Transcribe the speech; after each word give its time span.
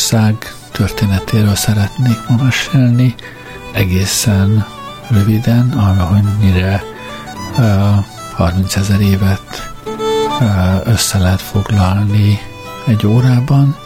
Írország 0.00 0.54
történetéről 0.72 1.54
szeretnék 1.54 2.18
ma 2.28 2.42
mesélni, 2.42 3.14
egészen 3.72 4.66
röviden, 5.08 5.70
amennyire 5.70 6.82
uh, 7.58 8.04
30 8.34 8.76
ezer 8.76 9.00
évet 9.00 9.72
uh, 10.40 10.80
össze 10.84 11.18
lehet 11.18 11.40
foglalni 11.40 12.38
egy 12.86 13.06
órában, 13.06 13.76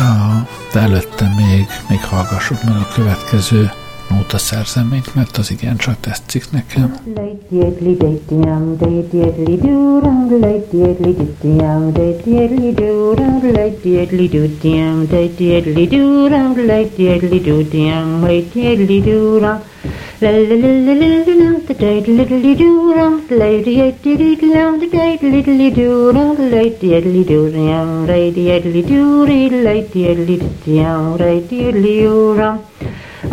uh, 0.00 0.48
de 0.72 0.80
előtte 0.80 1.32
még, 1.36 1.66
még 1.88 2.04
hallgassuk 2.04 2.62
meg 2.62 2.76
a 2.76 2.88
következő 2.94 3.72
nóta 4.14 4.38
szerzeményt, 4.38 5.14
mert 5.14 5.36
az 5.36 5.50
igen 5.50 5.76
csak 5.76 6.00
tetszik 6.00 6.50
nekem. 6.50 6.96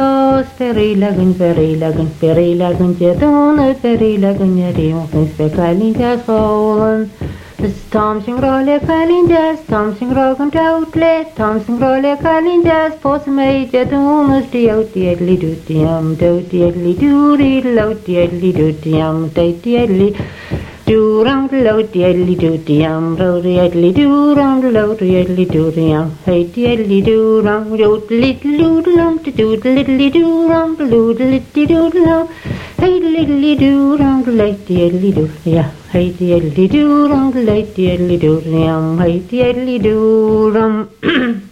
toți 0.01 0.51
Perila 0.57 1.09
gând, 1.17 1.33
perila 1.35 1.89
gând, 1.89 2.11
perila 2.19 2.71
gând 2.71 2.97
Ce 2.97 3.15
tună, 3.19 3.75
perila 3.81 4.31
gând, 4.31 4.55
ne 4.57 4.71
pe 5.37 5.49
calindea 5.55 6.17
Sfăulând 6.21 7.07
role 8.39 8.81
calindea, 8.87 9.57
stom 9.63 9.93
și 9.95 10.05
rogăm 10.07 10.49
ceautle 10.49 11.11
role 11.79 12.17
calindea, 12.21 12.97
poți 13.01 13.29
mei 13.29 13.67
Ce 13.71 13.87
tună, 13.89 14.41
știau, 14.47 14.81
tiedli, 14.91 15.37
dutiam 15.37 16.15
Tău, 16.17 16.35
tiedli, 16.49 16.97
duri, 16.99 17.73
lau, 17.75 17.91
tiedli, 18.03 18.53
dutiam 18.53 19.29
Tăi, 19.33 19.55
tiedli, 19.61 20.09
dutiam 20.09 20.70
do 20.85 21.23
round 21.23 21.51
low 21.51 21.83
diddly 21.83 22.35
do 22.37 22.57
diam, 22.57 23.15
ro 23.17 23.39
diddly 23.41 23.93
do 23.93 24.33
round 24.35 24.63
low 24.73 24.95
diddly 24.95 25.45
do 25.49 25.71
diam, 25.71 26.09
hey 26.25 26.43
diddly 26.45 27.03
do 27.05 27.41
round 27.41 27.77
do 27.77 27.89
little 28.09 28.57
doodlum 28.57 29.23
to 29.23 29.31
do 29.31 29.49
little 29.55 30.09
do 30.09 30.49
round 30.49 30.79
do 30.79 31.13
little 31.13 31.67
doodlum, 31.67 32.27
hey 32.79 32.99
diddly 32.99 33.57
do 33.59 33.95
round 33.97 34.27
like 34.35 34.57
diddly 34.71 35.13
do, 35.13 35.29
yeah, 35.45 35.69
hey 35.91 36.09
diddly 36.11 36.69
do 36.69 37.07
round 37.07 37.35
like 37.45 37.67
diddly 37.75 38.19
do 38.19 38.41
diam, 38.41 38.99
hey 39.01 39.19
diddly 39.19 39.81
do 39.81 40.51
rum. 40.51 41.47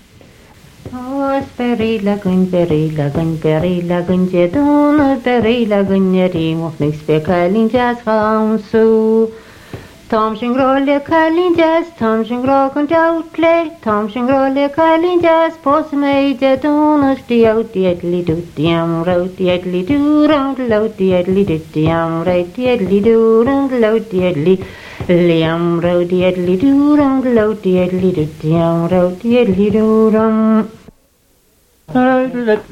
Ой-ой-ой, 0.92 2.00
лягунь-бери, 2.00 2.90
лягунь-бери, 2.98 3.82
лягунь-де 3.90 4.48
дунуть-бери, 4.48 5.66
лягунь-нери, 5.66 6.56
мухник-спе 6.56 7.20
калинь-джаз 7.20 7.98
хаунсу. 8.04 9.30
Tomshin 10.10 10.56
rolle 10.58 11.00
kalinjas, 11.06 11.86
tomshin 12.00 12.42
rogon 12.44 12.88
dautle, 12.88 13.70
tomshin 13.84 14.26
rolle 14.28 14.68
kalinjas, 14.74 15.54
do 18.26 18.36
diam 18.58 19.06
ro 19.06 19.28
di 19.38 19.84
do 19.84 20.28
round 20.28 20.58
lo 20.58 20.88
di 20.88 21.12
do 21.50 21.58
diam 21.74 22.24
ro 22.26 22.44
di 22.56 23.02
do 23.02 23.44
round 23.44 23.72
lo 23.80 24.00
di 24.00 24.20
edli 24.30 24.56
liam 25.08 25.80
ro 25.80 26.04
di 26.04 26.58
do 26.58 26.96
round 26.98 27.26
lo 27.36 27.54
di 27.54 27.78
do 28.18 28.26
diam 28.42 28.90
ro 28.90 29.12
di 29.22 29.70
do 29.70 30.10
round 30.10 30.79
Let's 31.92 32.66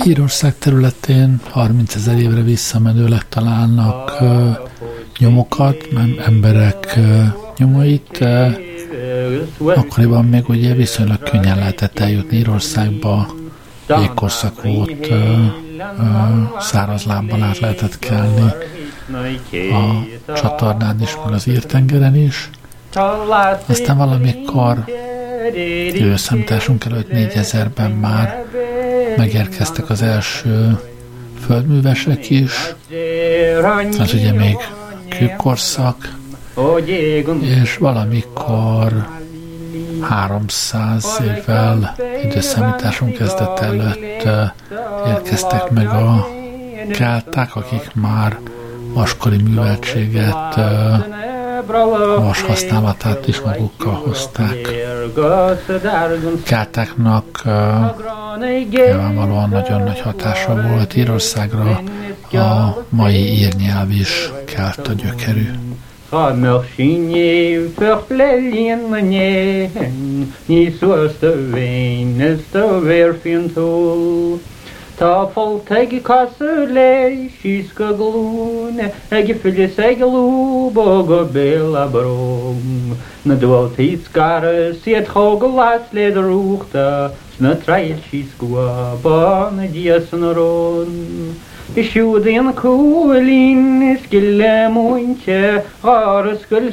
Írország 0.06 0.58
területén 0.58 1.40
30 1.50 1.96
ezer 1.96 2.18
évre 2.18 2.42
visszamenőleg 2.42 3.28
találnak 3.30 4.22
uh, 4.22 4.58
nyomokat, 5.20 5.88
emberek 6.26 6.94
uh, 6.98 7.26
nyomait. 7.58 8.20
Uh, 8.22 9.78
akkoriban 9.78 10.26
még 10.26 10.50
ugye 10.50 10.74
viszonylag 10.74 11.24
könnyen 11.24 11.58
lehetett 11.58 12.00
eljutni 12.00 12.38
Írországba, 12.38 13.34
jégkorszak 13.88 14.64
volt, 14.64 15.08
uh, 15.10 15.18
uh, 16.00 16.60
száraz 16.60 17.04
lábbal 17.04 17.44
át 17.44 17.60
lehetett 17.60 18.00
kelni 18.00 18.54
a 19.72 20.34
csatornán 20.34 21.02
is, 21.02 21.16
meg 21.26 21.34
az 21.34 21.48
írtengeren 21.48 22.16
is. 22.16 22.50
Aztán 23.68 23.98
valamikor 23.98 24.86
időszámításunk 25.94 26.86
előtt 26.86 27.08
4000-ben 27.12 27.92
már 27.92 28.46
megérkeztek 29.18 29.90
az 29.90 30.02
első 30.02 30.80
földművesek 31.46 32.30
is, 32.30 32.76
az 34.00 34.14
ugye 34.14 34.32
még 34.32 34.58
kőkorszak, 35.10 36.16
és 37.42 37.78
valamikor 37.78 39.08
300 40.02 41.22
évvel 41.24 41.96
időszámításunk 42.24 43.18
kezdet 43.18 43.60
előtt 43.60 44.28
érkeztek 45.08 45.70
meg 45.70 45.88
a 45.88 46.28
kelták, 46.92 47.56
akik 47.56 47.92
már 47.94 48.40
vaskori 48.94 49.38
műveltséget 49.38 50.60
vas 52.20 52.42
használatát 52.42 53.28
is 53.28 53.42
magukkal 53.42 53.94
hozták. 53.94 54.68
Keltáknak 56.44 57.44
nyilvánvalóan 58.70 59.50
nagyon 59.50 59.82
nagy 59.82 60.00
hatása 60.00 60.62
volt 60.68 60.96
Írországra, 60.96 61.82
a 62.32 62.86
mai 62.90 63.16
írnyelv 63.16 63.92
is 63.92 64.32
kelt 64.46 64.88
a 64.88 64.94
gyökerű. 64.94 65.50
Ta 74.98 75.26
folk 75.34 75.66
teg 75.66 75.94
i 75.98 76.00
kasse 76.06 76.68
le, 76.70 77.30
kyska 77.42 77.90
glune, 77.98 78.92
eg 79.10 79.32
fylle 79.42 79.66
seg 79.74 79.98
glub 80.04 80.78
og 80.78 81.14
bela 81.34 81.88
brom. 81.90 82.94
Na 83.26 83.36
du 83.36 83.48
alt 83.58 83.80
hit 83.82 84.06
skar, 84.06 84.46
si 84.84 84.94
et 84.94 85.10
hog 85.16 85.48
las 85.56 85.90
le 85.98 86.12
drukta, 86.14 86.86
sna 87.38 87.56
trail 87.66 87.98
kysku 88.06 88.54
a 88.62 88.94
ban 89.04 89.64
dias 89.74 90.14
naron. 90.14 91.34
I 91.74 91.82
sjuden 91.90 92.54
kulin 92.54 93.98
skille 94.04 94.70
munche, 94.70 95.64
har 95.82 96.36
skulle 96.44 96.72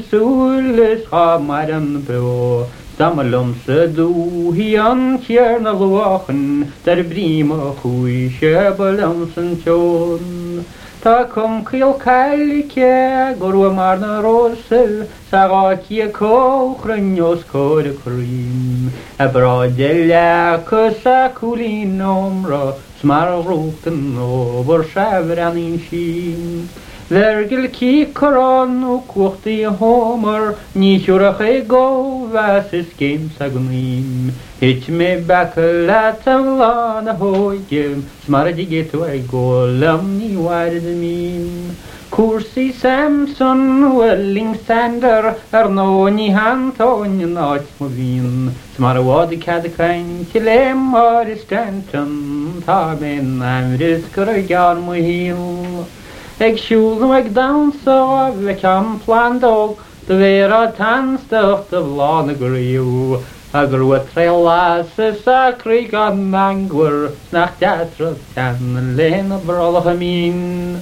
Sammalom 3.01 3.55
sedu 3.65 4.53
hian 4.53 5.19
kjer 5.25 5.59
na 5.63 5.73
loachen, 5.73 6.71
der 6.85 7.03
brima 7.11 7.73
hui 7.81 8.29
kjebalam 8.39 9.23
sen 9.35 9.57
tjon. 9.63 10.67
Ta 11.01 11.25
kom 11.25 11.65
kjel 11.65 11.95
kalke, 12.03 13.39
gorwa 13.41 13.71
marna 13.79 14.21
rosel, 14.27 15.09
sagakie 15.31 16.13
kohren 16.13 17.17
jos 17.17 17.43
kore 17.45 17.95
krim. 18.03 18.93
Ebra 19.19 19.57
dela 19.81 20.63
kusa 20.69 21.33
kulin 21.41 21.97
omra, 22.03 22.63
smar 23.01 23.33
roten 23.49 24.19
over 24.19 24.85
sjævran 24.85 25.57
in 25.57 25.81
skin. 25.87 26.69
Vergil 27.11 27.67
kikar 27.75 28.37
an 28.39 28.85
og 28.87 29.09
kvart 29.11 29.47
i 29.51 29.65
homar 29.79 30.45
Ni 30.79 30.91
kjura 31.03 31.33
hei 31.41 31.57
go 31.73 31.81
vas 32.35 32.71
i 32.73 32.83
skim 32.91 33.25
sagnim 33.39 34.31
Hitch 34.61 34.89
me 34.89 35.09
back 35.31 35.57
a 35.57 35.73
lat 35.89 36.29
am 36.29 36.47
lan 36.61 37.09
a 37.09 37.15
hojim 37.15 38.05
Smara 38.27 38.55
di 38.55 38.65
go 39.33 39.67
lam 39.67 40.19
ni 40.21 40.37
wair 40.37 40.79
de 40.79 40.95
min 41.03 41.77
Kursi 42.13 42.71
Samson 42.73 43.93
welling 43.97 44.55
sander 44.65 45.35
Er 45.53 45.69
no 45.69 46.09
ni 46.09 46.31
han 46.31 46.71
ton 46.79 47.19
ni 47.19 47.25
nat 47.25 47.65
mo 47.81 47.89
vin 47.89 48.55
Smara 48.77 49.03
kad 49.45 49.65
kain 49.77 50.27
til 50.33 50.47
em 50.47 50.95
ar 50.95 51.27
i 51.27 51.35
stenten 51.35 52.63
amris 52.69 54.05
kura 54.15 54.43
gyan 54.43 54.93
hil 54.95 55.87
a 56.41 56.45
gar 56.45 56.53
mo 56.53 56.57
híl. 56.57 56.57
Agsúlú 56.57 57.13
ag 57.13 57.33
damsá 57.33 58.31
bheith 58.33 58.61
ceam 58.61 59.01
pládóg 59.05 59.77
do 60.07 60.15
bhéar 60.17 60.53
a 60.53 60.73
tanstocht 60.73 61.73
a 61.73 61.81
bhána 61.81 62.33
goíú. 62.33 63.21
a 63.53 63.67
gur 63.67 63.83
wa 63.83 63.99
tre 63.99 64.31
lá 64.31 64.85
sarí 64.95 65.93
an 65.93 66.31
mangur 66.31 67.11
nach 67.33 67.59
teatra 67.59 68.15
tean 68.35 68.97
léna 68.97 69.39
bralacha 69.39 69.95
mín. 69.99 70.79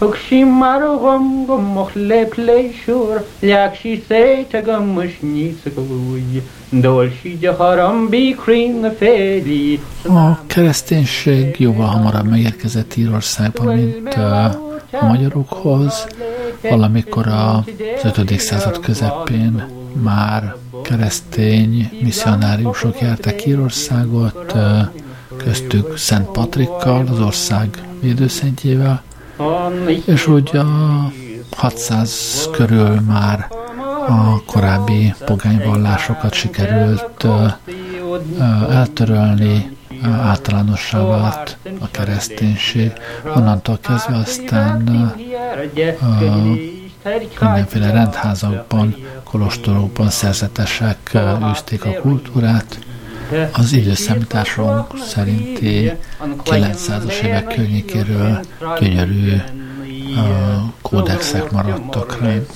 Ug 0.00 0.16
sí 0.16 0.44
mar 0.44 0.80
gom 0.80 1.46
go 1.46 1.58
mocht 1.58 1.96
le 1.96 2.28
léisiúr 2.36 3.24
leag 3.42 3.74
sí 3.74 4.04
sé 4.08 4.46
a 10.08 10.46
kereszténység 10.46 11.56
jóval 11.58 11.86
hamarabb 11.86 12.28
megérkezett 12.28 12.96
Írországba, 12.96 13.74
mint 13.74 14.14
a 15.00 15.04
magyarokhoz. 15.04 16.06
Valamikor 16.62 17.26
az 17.26 18.14
5. 18.16 18.38
század 18.40 18.80
közepén 18.80 19.68
már 20.02 20.56
keresztény 20.82 21.90
misszionáriusok 22.02 23.00
jártak 23.00 23.46
Írországot, 23.46 24.54
köztük 25.36 25.96
Szent 25.96 26.26
Patrikkal, 26.26 27.06
az 27.10 27.20
ország 27.20 27.82
védőszentjével, 28.00 29.02
és 30.04 30.26
úgy 30.26 30.56
a 30.56 30.66
600 31.56 32.48
körül 32.52 33.00
már 33.00 33.48
a 34.08 34.44
korábbi 34.44 35.14
pogányvallásokat 35.24 36.32
sikerült 36.32 37.26
eltörölni, 38.70 39.73
általánossá 40.04 40.98
vált 40.98 41.56
a 41.80 41.90
kereszténység. 41.90 42.92
Onnantól 43.36 43.78
kezdve 43.82 44.16
aztán 44.16 44.82
mindenféle 47.40 47.90
rendházakban, 47.90 48.96
kolostorokban 49.24 50.08
szerzetesek 50.10 51.16
űzték 51.50 51.84
a 51.84 52.00
kultúrát. 52.00 52.78
Az 53.52 53.72
időszámításunk 53.72 54.86
szerinti 55.06 55.92
900-as 56.44 57.22
évek 57.22 57.46
környékéről 57.46 58.40
gyönyörű 58.80 59.36
kódexek 60.82 61.50
maradtak 61.50 62.20
ránk. 62.20 62.48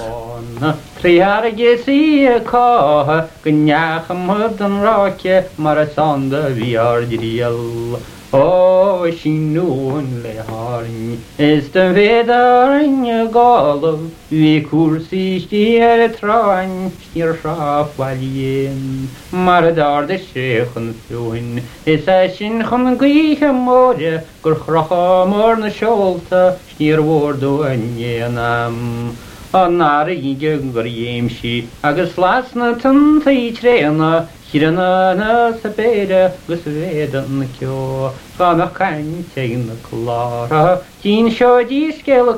Tríharige 1.00 1.78
sí 1.84 2.26
cá 2.44 3.26
go 3.44 3.50
neacham 3.50 4.30
an 4.30 4.82
ráce 4.82 5.44
mar 5.56 5.78
a 5.78 5.86
sanda 5.86 6.50
bhíardíal. 6.50 7.98
ó 8.30 9.10
sin 9.10 9.54
nuúin 9.54 10.22
le 10.22 10.34
háing 10.48 11.18
Is 11.38 11.68
den 11.72 11.94
fédarinne 11.94 13.30
gálam 13.32 14.10
hí 14.30 14.66
cuasítí 14.68 15.80
ar 15.80 16.00
a 16.00 16.08
tráin 16.08 16.90
tíar 17.00 17.32
ráhhaíon 17.42 19.08
mar 19.32 19.64
a 19.64 19.72
dáda 19.72 20.18
séchan 20.18 20.92
fiúin 21.06 21.62
Is 21.86 22.06
é 22.06 22.28
sin 22.28 22.60
chun 22.68 22.86
an 22.86 22.98
gcuíthe 22.98 23.48
móide 23.52 24.24
gur 24.42 24.56
chrocha 24.56 25.24
mór 25.24 25.56
na 25.56 25.70
seolta 25.70 26.58
tíar 26.76 27.00
bhdó 27.00 27.62
anéanam. 27.64 29.16
nāra 29.52 30.12
yīngyā 30.12 30.58
ngār 30.60 30.88
yīmshī 30.92 31.52
āgā 31.88 32.04
slāsna 32.12 32.74
tānta 32.82 33.32
īchirēna 33.32 34.10
hirana 34.50 34.88
nā 35.16 35.32
sāpēra 35.62 36.20
gusvēda 36.48 37.22
nākyō 37.32 38.10
kāma 38.36 38.68
kāñca 38.76 39.44
yīna 39.44 39.76
klāra 39.86 40.62
tīn 41.02 41.32
shō 41.32 41.50
dīskēla 41.72 42.36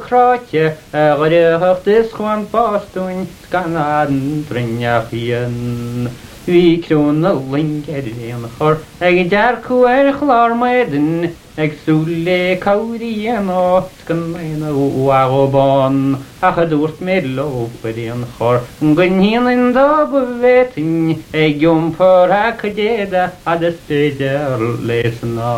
a 0.95 1.05
āgā 1.17 1.31
rēhāk 1.35 1.83
tēs 1.87 2.14
khuān 2.14 2.47
pāstuñ 2.55 3.26
skanān 3.47 4.45
trīnyā 4.50 4.97
Dwi 6.50 6.83
krún 6.83 7.25
a 7.25 7.33
ling 7.33 7.85
er 7.87 8.07
an 8.35 8.45
chor 8.59 8.78
Egin 9.00 9.28
dear 9.30 9.59
cú 9.66 9.76
ar 9.87 10.09
chlár 10.19 10.54
maidin 10.59 11.30
agsú 11.57 11.95
le 12.25 12.57
cairí 12.64 13.12
an 13.35 13.52
áit 13.54 14.02
gan 14.09 14.25
ména 14.33 14.73
óábán 14.75 16.00
a 16.42 16.50
chaúirt 16.57 16.99
mé 17.07 17.21
lopedí 17.37 18.09
an 18.11 18.26
chor 18.35 18.59
an 18.83 18.97
gunhéanaan 18.99 19.73
dá 19.78 19.87
go 20.11 20.26
bhhéting 20.42 21.23
ag 21.45 21.62
giompá 21.62 22.11
a 22.40 22.45
chudéada 22.59 23.25
a 23.47 23.57
de 23.62 23.71
féidir 23.87 24.61
leis 24.90 25.23
an 25.23 25.38
á. 25.38 25.54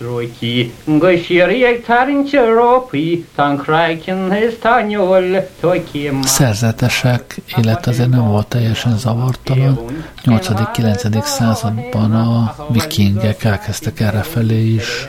Roií 0.00 0.72
go 0.84 1.10
sií 1.16 1.64
ag 1.64 1.80
tarintse 1.86 2.40
rópaí 2.40 3.24
tá 3.36 3.56
chráicin 3.56 4.32
is 4.32 4.58
táneol 4.60 5.48
toicím. 5.60 6.22
Szerzetesek 6.22 7.40
élet 7.56 7.86
azért 7.86 8.08
nem 8.08 8.28
volt 8.28 8.46
teljesen 8.46 8.98
zavartalan. 8.98 9.78
8.-9. 10.24 11.22
században 11.22 12.14
a 12.14 12.54
vikingek 12.68 13.44
elkezdtek 13.44 14.00
errefelé 14.00 14.74
is 14.74 15.06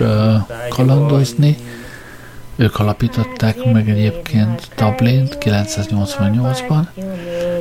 kalandozni. 0.70 1.58
Ők 2.56 2.80
alapították 2.80 3.64
meg 3.74 3.90
egyébként 3.90 4.68
Dublint 4.76 5.38
988-ban, 5.40 6.88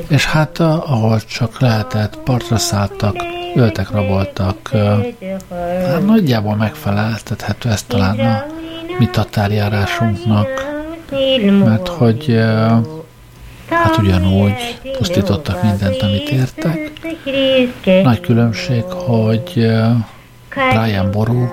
és 0.07 0.25
hát 0.25 0.59
ahol 0.59 1.19
csak 1.19 1.59
lehetett, 1.59 2.17
partra 2.17 2.57
szálltak, 2.57 3.15
öltek, 3.55 3.91
raboltak. 3.91 4.71
Hát 5.85 6.05
nagyjából 6.05 6.55
megfeleltethető 6.55 7.69
ez 7.69 7.83
talán 7.83 8.19
a 8.19 8.45
mi 8.99 9.09
tatárjárásunknak, 9.11 10.47
mert 11.63 11.87
hogy 11.87 12.39
hát 13.69 13.97
ugyanúgy 13.97 14.79
pusztítottak 14.97 15.63
mindent, 15.63 16.01
amit 16.01 16.29
értek. 16.29 16.91
Nagy 18.03 18.19
különbség, 18.19 18.83
hogy 18.83 19.71
Brian 20.73 21.11
Boru, 21.11 21.47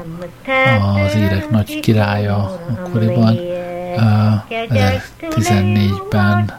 az 1.04 1.16
írek 1.16 1.50
nagy 1.50 1.80
királya 1.80 2.60
akkoriban, 2.70 3.38
2014-ben 4.00 6.58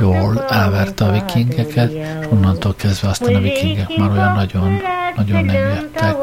jól 0.00 0.44
elverte 0.48 1.04
a 1.04 1.12
vikingeket, 1.12 1.92
és 1.92 2.26
onnantól 2.28 2.74
kezdve 2.74 3.08
aztán 3.08 3.34
a 3.34 3.40
vikingek 3.40 3.96
már 3.96 4.10
olyan 4.10 4.34
nagyon, 4.34 4.80
nagyon 5.16 5.44
nem 5.44 5.54
jöttek 5.54 6.16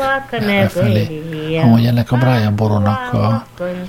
felé. 0.70 1.24
Amúgy 1.64 1.86
ennek 1.86 2.12
a 2.12 2.18
Brian 2.18 2.56
Boronak 2.56 3.14
a 3.14 3.46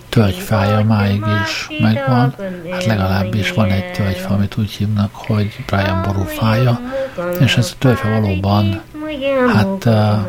tölgyfája 0.08 0.84
máig 0.84 1.22
is 1.44 1.68
megvan, 1.80 2.34
hát 2.70 2.84
legalábbis 2.84 3.52
van 3.52 3.70
egy 3.70 3.92
tölgyfa, 3.92 4.34
amit 4.34 4.56
úgy 4.58 4.70
hívnak, 4.70 5.14
hogy 5.14 5.64
Brian 5.66 6.02
Boru 6.02 6.24
fája, 6.24 6.80
és 7.40 7.56
ez 7.56 7.70
a 7.72 7.76
tölgyfa 7.78 8.08
valóban 8.08 8.80
hát 9.54 9.84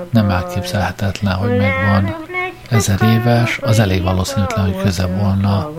nem 0.10 0.30
elképzelhetetlen, 0.30 1.34
hogy 1.34 1.58
megvan 1.58 2.16
ezer 2.72 3.02
éves, 3.02 3.60
az 3.62 3.80
elég 3.80 4.04
valószínűtlen, 4.04 4.66
hogy 4.66 4.84
köze 4.84 5.06
volna 5.06 5.72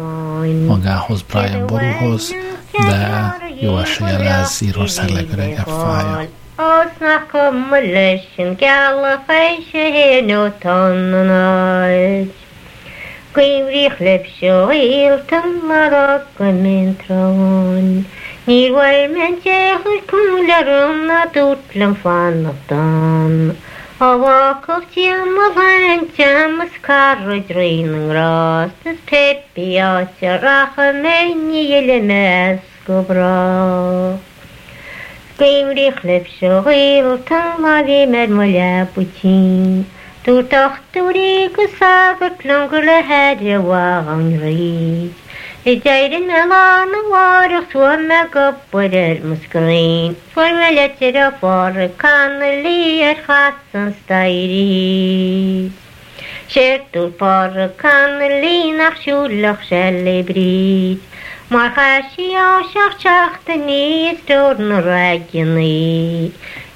magához 0.66 1.22
Brian 1.22 1.66
Boruhoz, 1.66 2.34
de 2.72 3.34
jó 3.60 3.78
eséllyel 3.78 4.22
ez 4.22 4.58
Írország 4.62 5.08
legöregebb 5.08 5.66
fája. 5.66 6.28
Gala 8.36 9.22
feise 9.26 9.84
hénó 9.84 10.48
tannanáid. 10.48 12.32
Gwyrich 13.32 14.00
lepsio 14.00 14.70
iltan 14.70 15.62
marok 15.68 16.26
yn 16.38 16.96
tron. 16.96 18.06
Ni 18.44 18.70
wel 18.70 19.08
men 19.08 19.40
jehul 19.42 20.02
kumlarum 20.06 21.06
na 21.06 21.24
dutlam 21.32 21.94
fan 21.94 22.44
of 22.46 22.58
Awak 24.02 24.96
yılmılarınca 24.96 26.48
mıskarı 26.48 27.48
dreyin 27.48 28.14
rastas 28.14 28.96
pepi 29.06 29.84
asya 29.84 30.42
rahmeni 30.42 31.56
yelemez 31.56 32.58
gubra. 32.86 34.18
Gimri 35.38 35.86
xlep 35.86 36.28
şoğil 36.40 37.22
tanla 37.26 37.86
ve 37.86 38.06
mermula 38.06 38.88
buçin. 38.96 39.86
Dur 40.26 40.48
tahturi 40.48 41.50
gusavık 41.56 42.46
langıla 42.46 43.02
hadi 43.08 43.68
vağın. 43.68 45.21
رجال 45.66 46.12
ورخ 47.12 47.76
ومكبر 47.76 48.92
المسكرين 48.92 50.14
فالولد 50.36 50.92
رفار 51.02 51.90
كان 51.98 52.42
اللي 52.42 53.00
يرخصن 53.00 53.92
ستايري 54.04 55.70
شرط 56.48 56.96
الفار 56.96 57.70
كان 57.82 58.22
اللي 58.22 58.72
نخشو 58.72 59.26
اللخش 59.26 59.72
اللي 59.72 60.22
بريد 60.22 60.98
ما 61.50 61.68
خاشي 61.76 62.36
عشق 62.36 62.98
شخص 62.98 63.56
نيستور 63.56 64.54
نراجني 64.62 66.30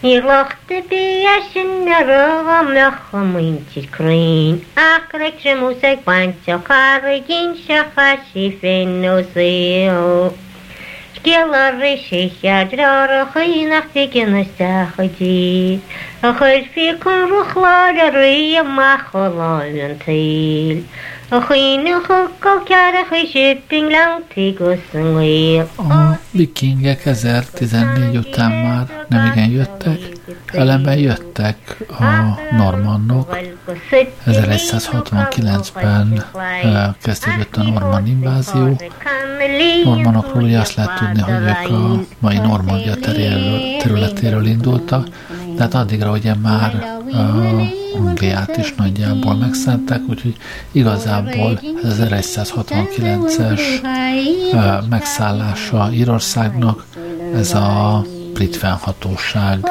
Hilachte 0.07 0.89
bi 0.89 1.03
yashin 1.27 1.85
rova 2.09 2.59
mlachom 2.67 3.33
tikrin. 3.71 4.61
Akrek 4.77 5.41
shemusek 5.43 6.05
bancho 6.05 6.59
karigin 6.69 7.49
shachashifin 7.65 9.03
nozeo. 9.03 10.33
Шкелары 11.17 11.97
шехядрары 12.07 13.27
хыйнах 13.33 13.91
текенеста 13.95 14.93
ходи. 14.95 15.81
Ахыр 16.23 16.63
фикун 16.73 17.29
рухлары 17.29 18.63
махоловен 18.63 19.99
тыль. 20.05 20.85
A 25.77 26.19
vikingek 26.31 27.07
1014 27.07 28.17
után 28.17 28.51
már 28.51 29.05
nem 29.09 29.27
igen 29.27 29.51
jöttek, 29.51 29.99
ellenben 30.53 30.99
jöttek 30.99 31.77
a 31.89 32.05
normannok. 32.57 33.37
1169-ben 34.27 36.25
kezdődött 37.03 37.57
a 37.57 37.63
normann 37.63 38.07
invázió. 38.07 38.81
Normanokról 39.85 40.43
ugye 40.43 40.59
azt 40.59 40.75
lehet 40.75 40.99
tudni, 40.99 41.21
hogy 41.21 41.43
ők 41.43 41.71
a 41.71 42.01
mai 42.19 42.37
Normandia 42.37 42.95
területéről 43.79 44.47
indultak, 44.47 45.09
tehát 45.57 45.75
addigra 45.75 46.11
ugye 46.11 46.35
már 46.35 46.97
Angliát 47.99 48.57
is 48.57 48.75
nagyjából 48.75 49.35
megszánták, 49.35 50.01
úgyhogy 50.09 50.37
igazából 50.73 51.61
ez 51.85 51.99
1169-es 52.01 53.61
megszállása 54.89 55.91
Írországnak 55.93 56.85
ez 57.35 57.55
a 57.55 58.05
brit 58.33 58.57
fennhatóság 58.57 59.71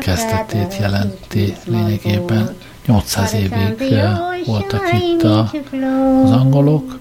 kezdetét 0.00 0.76
jelenti 0.80 1.54
lényegében. 1.64 2.54
800 2.86 3.34
évig 3.34 3.94
voltak 4.46 4.82
itt 4.92 5.22
a, 5.22 5.50
az 6.24 6.30
angolok, 6.30 6.98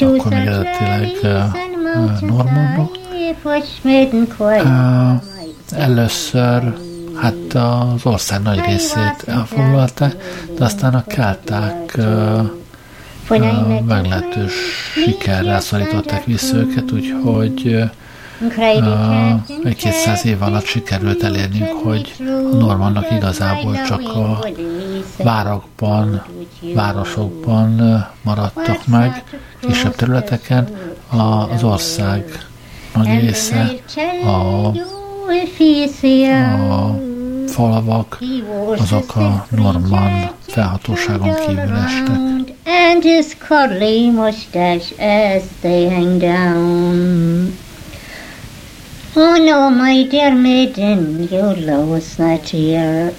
akkor 0.00 0.32
még 0.32 0.46
eredetileg 0.46 1.10
normandok. 2.20 2.98
Először 5.70 6.74
hát 7.20 7.54
az 7.54 8.06
ország 8.06 8.42
nagy 8.42 8.60
részét 8.66 9.24
elfoglalta, 9.26 10.08
de 10.58 10.64
aztán 10.64 10.94
a 10.94 11.04
kelták 11.04 11.98
meglehetős 13.86 14.52
sikerrel 14.94 15.60
szorították 15.60 16.24
vissza 16.24 16.56
őket, 16.56 16.92
úgyhogy 16.92 17.90
egy 19.64 19.76
200 19.76 20.26
év 20.26 20.42
alatt 20.42 20.64
sikerült 20.64 21.22
elérniük, 21.22 21.72
hogy 21.82 22.14
a 22.52 22.56
normannak 22.56 23.10
igazából 23.10 23.82
csak 23.86 24.00
a 24.00 24.44
várakban, 25.16 26.22
városokban 26.74 28.04
maradtak 28.22 28.86
meg, 28.86 29.24
kisebb 29.60 29.94
területeken, 29.94 30.68
az 31.08 31.62
ország 31.62 32.46
nagy 32.94 33.20
része 33.20 33.74
a, 34.24 34.66
a 36.70 36.98
falavak, 37.48 38.18
azok 38.78 39.16
a 39.16 39.46
norman 39.50 40.30
felhatóságon 40.46 41.34
kívül 41.34 41.76
estek. 41.86 42.16
And 42.64 43.02
his 43.02 43.34
curly 43.48 44.10
mustache 44.10 44.92
as 44.98 45.42
they 45.60 45.88
hang 45.88 46.18
down. 46.18 47.52
Oh 49.14 49.36
no, 49.36 49.70
my 49.70 50.06
dear 50.10 50.34
maiden, 50.34 51.28
love 51.66 51.88
was 51.88 52.16
not 52.18 52.48
here. 52.48 53.12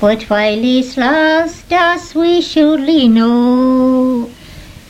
But 0.00 0.22
while 0.28 0.60
he's 0.60 0.96
lost 0.96 1.72
us, 1.72 2.14
we 2.14 2.40
surely 2.40 3.06
know. 3.08 4.28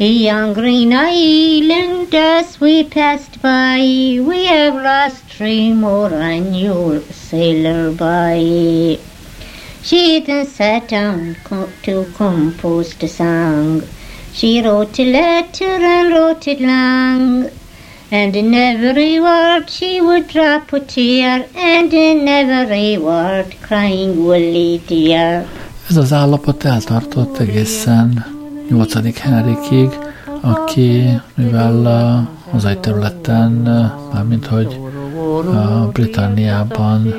On 0.02 0.52
Green 0.52 0.92
Island, 0.92 2.12
as 2.12 2.60
we 2.60 2.82
passed 2.82 3.40
by, 3.40 3.78
we 3.78 4.46
have 4.46 4.74
lost 4.74 5.22
three 5.28 5.72
more 5.72 6.10
your 6.10 7.00
sailor 7.02 7.92
by. 7.92 8.98
She 9.84 10.18
then 10.18 10.44
sat 10.46 10.88
down 10.88 11.36
co- 11.44 11.68
to 11.84 12.06
compose 12.16 12.94
the 12.94 13.06
song. 13.06 13.82
She 14.34 14.60
wrote 14.60 14.98
a 14.98 15.04
letter 15.04 15.78
and 15.94 16.12
wrote 16.12 16.48
it 16.48 16.60
long. 16.60 17.48
And 18.10 18.34
in 18.34 18.52
every 18.54 19.20
word 19.20 19.70
she 19.70 20.00
would 20.00 20.26
drop 20.26 20.72
a 20.72 20.80
tear, 20.80 21.46
and 21.54 21.94
in 21.94 22.26
every 22.26 22.98
word 22.98 23.54
crying, 23.62 24.26
Willie 24.26 24.82
dear. 24.88 25.46
Ez 25.88 25.96
az 25.96 26.12
állapot 26.12 26.64
eltartott 26.64 27.38
egészen 27.38 28.40
8. 28.70 29.18
Henrikig, 29.18 29.98
aki, 30.40 31.20
mivel 31.34 31.86
a 31.86 32.28
hazai 32.50 32.76
területen, 32.76 33.50
mármint 34.12 34.46
hogy 34.46 34.80
Britanniában 35.92 37.14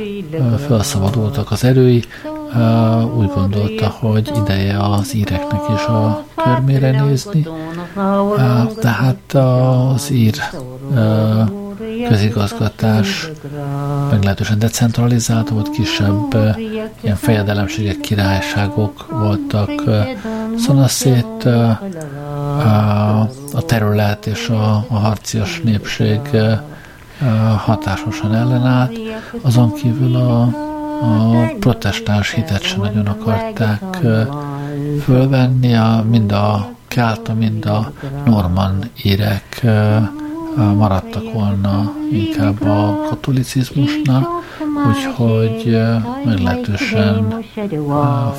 felszabadultak 0.67 1.51
az 1.51 1.63
erői, 1.63 2.03
úgy 3.17 3.31
gondolta, 3.35 3.87
hogy 3.99 4.31
ideje 4.35 4.77
az 4.79 5.15
íreknek 5.15 5.61
is 5.75 5.85
a 5.85 6.25
körmére 6.35 7.03
nézni. 7.03 7.47
Tehát 8.79 9.33
az 9.33 10.11
ír 10.11 10.35
közigazgatás 12.07 13.29
meglehetősen 14.11 14.59
decentralizált 14.59 15.49
volt, 15.49 15.69
kisebb 15.69 16.35
ilyen 17.01 17.15
fejedelemségek, 17.15 17.99
királyságok 17.99 19.07
voltak 19.09 19.83
szanaszét, 20.57 21.45
a 23.53 23.65
terület 23.65 24.25
és 24.25 24.49
a, 24.49 24.85
a 24.89 24.95
harcias 24.95 25.61
népség 25.63 26.19
hatásosan 27.57 28.35
ellenállt, 28.35 28.99
azon 29.41 29.73
kívül 29.73 30.15
a, 30.15 30.41
a 31.01 31.47
protestáns 31.59 32.31
hitet 32.31 32.61
sem 32.61 32.79
nagyon 32.79 33.05
akarták 33.05 33.97
fölvenni, 35.03 35.75
a, 35.75 36.05
mind 36.09 36.31
a 36.31 36.69
kálta, 36.87 37.33
mind 37.33 37.65
a 37.65 37.91
norman 38.25 38.89
írek 39.03 39.65
maradtak 40.55 41.33
volna 41.33 41.93
inkább 42.11 42.61
a 42.61 43.05
katolicizmusnál, 43.09 44.27
úgyhogy 44.87 45.77
meglehetősen 46.25 47.43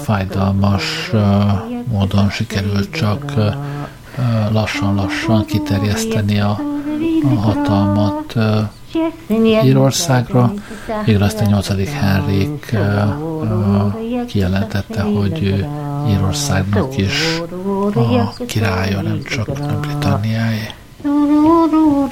fájdalmas 0.03 1.11
módon 1.91 2.31
sikerült 2.31 2.91
csak 2.91 3.33
lassan-lassan 4.53 5.45
kiterjeszteni 5.45 6.41
a, 6.41 6.61
a 7.25 7.41
hatalmat 7.41 8.35
Írországra, 9.65 10.53
végül 11.05 11.23
aztán 11.23 11.49
8. 11.49 11.89
Henrik 11.89 12.77
kijelentette, 14.27 15.03
hogy 15.03 15.67
Írországnak 16.09 16.97
is 16.97 17.41
a 17.95 18.45
királya, 18.47 19.01
nem 19.01 19.23
csak 19.23 19.49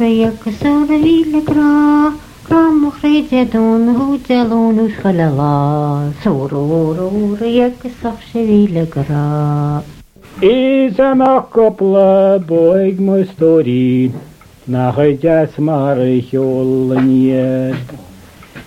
يكسر 0.01 0.87
لي 0.91 1.23
الكرا 1.23 2.13
كرام 2.49 2.85
مخرج 2.85 3.43
دونه 3.53 4.19
جلون 4.31 4.89
فللا 4.89 6.11
سرور 6.25 7.39
يكسر 7.43 8.19
لي 8.35 8.65
الكرا 8.65 9.83
إذا 10.43 11.15
ما 11.15 11.39
قبل 11.39 11.95
بويق 12.49 13.01
مستوري 13.01 14.11
نخجس 14.69 15.61
مرحولنيت 15.61 16.93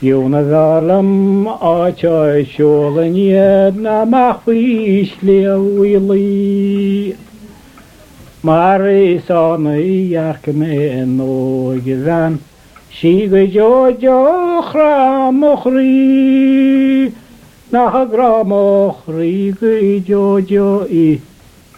Юназарым 0.01 1.47
ачай 1.61 2.45
шолын 2.45 3.15
На 3.81 4.05
намақ 4.05 4.45
вишлеу 4.45 5.85
Mar 8.45 8.81
isán 8.81 9.65
íhearcha 9.65 10.53
mé 10.53 11.01
an 11.01 11.17
nóige 11.17 11.97
ran, 12.05 12.33
Si 12.91 13.27
go 13.27 13.41
joorá 14.03 15.31
mochrí 15.31 17.11
nachrá 17.71 18.43
mochrí 18.45 19.51
go 19.59 19.71
jojo 20.07 20.85
í 20.85 21.19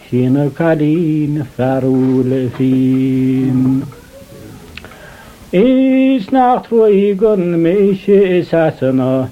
sinna 0.09 0.49
cadín 0.57 1.47
ferúle 1.55 2.49
fin. 2.57 3.87
Is 5.53 6.27
nachfu 6.35 6.83
í 6.91 7.15
gon 7.15 7.63
méisi 7.63 8.19
is 8.39 8.49
sana, 8.51 9.31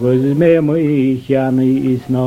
gus 0.00 0.22
mé 0.34 0.60
mu 0.60 0.74
cheanna 1.24 1.62
is 1.62 2.02
ná. 2.10 2.26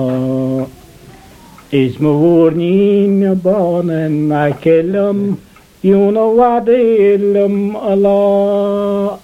Na 1.71 1.77
Is 1.77 1.99
me 1.99 2.08
woornin 2.08 3.36
banen 3.36 4.27
na 4.27 4.51
kellam 4.51 5.38
Júnawadélum 5.84 7.75
alá 7.75 9.19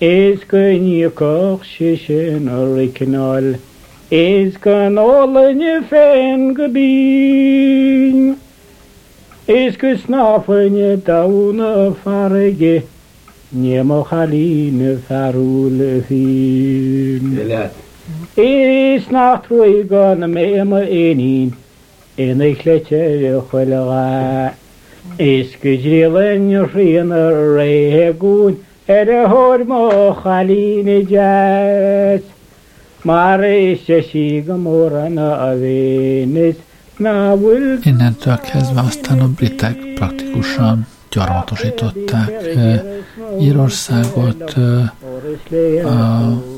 Is 0.00 0.40
gonníoch 0.44 1.64
si 1.64 1.96
sin 1.96 2.48
originál 2.48 3.58
Is 4.10 4.56
gan 4.56 4.96
ólanne 4.96 5.82
féin 5.88 6.54
go 6.54 6.68
bí 6.68 6.92
Is 18.34 19.02
Is 19.02 19.08
nachtrú 19.12 19.84
gan 19.88 20.24
mé 20.32 20.60
a 20.60 20.64
éín 20.88 21.52
ina 22.16 22.44
chléite 22.56 23.42
chuileá. 23.50 24.54
Is 25.18 25.52
go 25.60 25.68
drílan 25.76 26.48
rian 26.72 27.12
a 27.12 27.28
réún 27.28 28.56
ar 28.88 29.08
a 29.10 29.28
thormó 29.28 30.16
chalína 30.22 31.04
jazz. 31.10 32.22
Mar 33.04 33.44
is 33.44 33.84
se 33.84 34.00
sí 34.00 34.40
go 34.40 34.56
mór 34.56 34.92
anna 35.04 35.28
a 35.48 35.54
bhénis 35.54 36.56
ná 36.98 37.36
bhfuil 37.36 37.80
Innentől 37.84 38.38
kezdve 38.40 38.80
aztán 38.80 39.20
a 39.20 39.28
britek 39.28 39.76
praktikusan 39.94 40.86
gyarmatosították 41.10 42.30
Írországot, 43.40 44.54
a- 45.84 46.51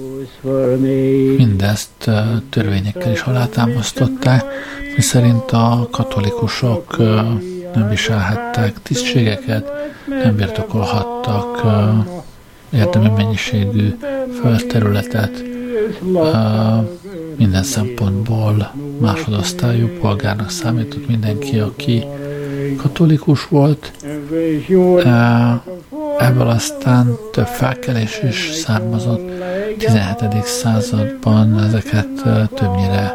mindezt 1.37 2.11
törvényekkel 2.51 3.13
is 3.13 3.21
alátámasztották, 3.21 4.45
miszerint 4.97 5.51
a 5.51 5.89
katolikusok 5.91 6.97
nem 7.75 7.89
viselhettek 7.89 8.83
tisztségeket, 8.83 9.73
nem 10.23 10.37
birtokolhattak 10.37 11.63
érdemi 12.73 13.09
mennyiségű 13.17 13.95
földterületet, 14.41 15.43
minden 17.37 17.63
szempontból 17.63 18.73
másodosztályú 19.01 19.89
polgárnak 20.01 20.51
számított 20.51 21.09
mindenki, 21.09 21.59
aki 21.59 22.05
katolikus 22.77 23.49
volt. 23.49 23.93
Ebből 26.19 26.49
aztán 26.49 27.17
több 27.33 27.47
felkelés 27.47 28.21
is 28.29 28.51
származott. 28.53 29.24
17. 29.79 30.45
században 30.45 31.65
ezeket 31.65 32.09
többnyire 32.55 33.13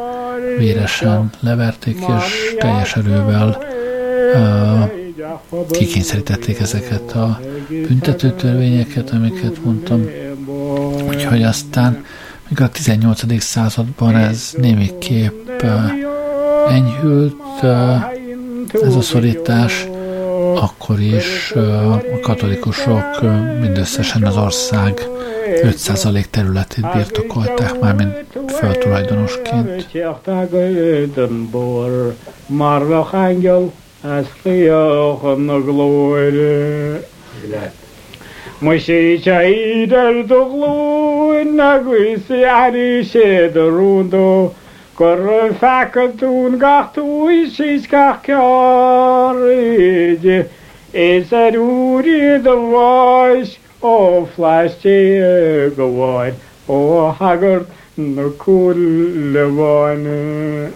véresen 0.58 1.30
leverték, 1.40 1.98
és 1.98 2.56
teljes 2.60 2.96
erővel 2.96 3.58
kikényszerítették 5.70 6.60
ezeket 6.60 7.12
a 7.12 7.40
büntető 7.70 8.32
törvényeket, 8.32 9.10
amiket 9.10 9.64
mondtam. 9.64 10.10
Úgyhogy 11.08 11.44
aztán, 11.44 12.06
még 12.48 12.62
a 12.62 12.70
18. 12.70 13.42
században 13.42 14.16
ez 14.16 14.54
némiképp 14.58 15.62
enyhült, 16.68 17.64
ez 18.72 18.96
a 18.96 19.02
szorítás, 19.02 19.88
akkor 20.62 21.00
is 21.00 21.52
a 21.52 22.20
katolikusok 22.22 23.22
mindösszesen 23.60 24.24
az 24.24 24.38
ország 24.38 25.08
5% 25.64 26.24
területét 26.30 26.92
birtokolták 26.94 27.80
már, 27.80 27.96
mint 27.96 28.52
földtulajdonosként. 28.52 29.88
Angel 33.12 33.72
as 34.02 34.26
chliochan 34.42 35.40
na 35.42 35.62
glóire. 35.62 37.02
Mu 38.60 38.72
fecha 45.00 46.12
tún 46.18 46.60
gachtú 46.60 47.30
sí 47.56 47.80
gach 47.88 48.26
ceide, 48.26 50.50
is 50.94 51.32
a 51.32 51.50
úí 51.56 52.44
do 52.44 52.56
bháis 52.72 53.58
ó 53.82 54.26
fleisté 54.36 55.70
go 55.78 55.88
bháid 55.88 56.34
ó 56.68 57.14
hagart 57.16 57.68
na 57.96 58.28
bháine. 59.56 60.74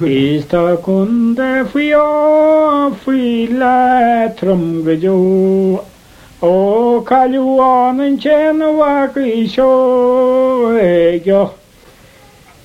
Ista 0.00 0.76
kun 0.76 1.34
de 1.34 1.64
fio 1.64 2.94
fi 3.04 3.46
la 3.46 4.28
trum 4.36 4.84
gajo 4.84 5.80
o 6.42 7.00
kaluan 7.08 8.00
en 8.00 8.18
chen 8.18 8.60
wa 8.60 9.08
ki 9.08 9.48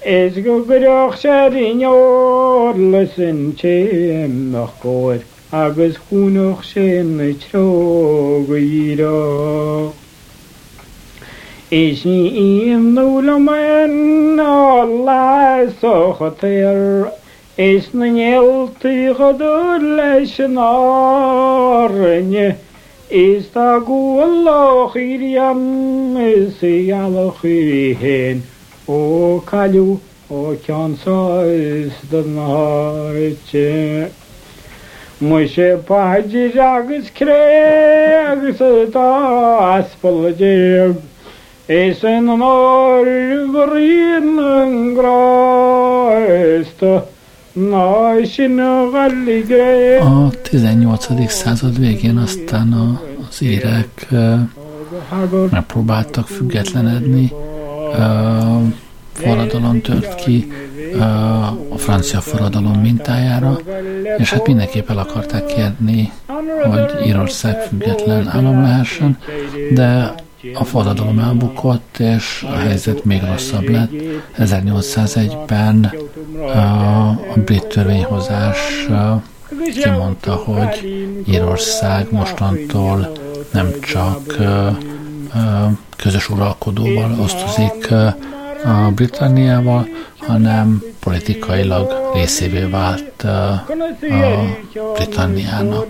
Ezgu 0.05 0.55
gudog 0.67 1.13
shariñ 1.21 1.81
orlasin 1.81 3.55
chem 3.57 4.51
nokor 4.51 5.19
agus 5.51 5.97
kunog 6.07 6.63
shem 6.63 7.17
trog 7.41 8.49
yirog. 8.49 9.93
إشي 11.73 12.73
إم 12.73 12.95
نول 12.95 13.41
من 13.41 14.39
الله 14.39 15.69
سخطير 15.81 17.05
إشن 17.59 18.17
يلتي 18.17 19.09
غدر 19.09 19.77
لشنارني 19.77 20.95
إستاقو 23.11 24.23
الله 24.23 24.87
خير 24.87 25.21
يم 25.21 26.49
سيال 26.61 27.31
خيرهن 27.41 28.41
Is 28.87 28.91
tá 28.91 28.93
ggóach 28.93 29.03
íon 29.33 29.33
is 29.33 29.49
i 29.49 29.51
alach 29.51 29.69
í 29.69 29.71
hen 29.71 29.75
ó 29.75 29.75
caiú 29.75 29.99
ó 30.29 30.55
ceanáis 30.65 31.93
don 32.11 32.35
náte. 32.35 34.11
Mu 35.19 35.47
sé 35.47 35.77
páidir 35.87 36.59
agus 36.59 37.09
cré 37.09 38.29
agus 38.29 38.57
tá 38.93 39.79
aspalidéag. 39.79 40.95
Is 41.67 42.03
en 42.03 42.29
an 42.29 42.41
áríon 42.41 44.39
an 44.39 44.93
gráiste 44.93 47.03
ná 47.55 48.25
sin 48.25 48.57
galligé 48.91 49.99
A 50.01 50.29
18. 50.51 51.29
század 51.29 51.79
végén 51.79 52.17
aztán 52.17 52.99
az 53.29 53.41
írek 53.41 54.07
eh, 54.11 54.39
megpróbáltak 55.51 56.27
függetlenedni, 56.27 57.31
forradalom 59.13 59.81
tört 59.81 60.15
ki 60.15 60.51
a 61.71 61.77
francia 61.77 62.21
forradalom 62.21 62.79
mintájára, 62.79 63.59
és 64.17 64.29
hát 64.29 64.47
mindenképp 64.47 64.89
el 64.89 64.97
akarták 64.97 65.45
kérni 65.45 66.11
hogy 66.63 67.07
Írország 67.07 67.61
független 67.61 68.27
állam 68.27 68.61
lehessen, 68.61 69.17
de 69.71 70.13
a 70.53 70.63
forradalom 70.63 71.19
elbukott, 71.19 71.97
és 71.97 72.45
a 72.49 72.55
helyzet 72.55 73.05
még 73.05 73.21
rosszabb 73.23 73.69
lett. 73.69 73.91
1801-ben 74.39 75.93
a 77.33 77.39
brit 77.39 77.65
törvényhozás 77.65 78.87
kimondta, 79.81 80.33
hogy 80.33 81.05
Írország 81.27 82.07
mostantól 82.11 83.11
nem 83.51 83.67
csak 83.81 84.35
közös 85.97 86.29
uralkodóval 86.29 87.19
osztozik 87.19 87.91
a 88.63 88.91
Britanniával, 88.95 89.87
hanem 90.17 90.83
politikailag 90.99 92.11
részévé 92.13 92.63
vált 92.63 93.23
a 93.23 93.65
Britanniának. 94.93 95.87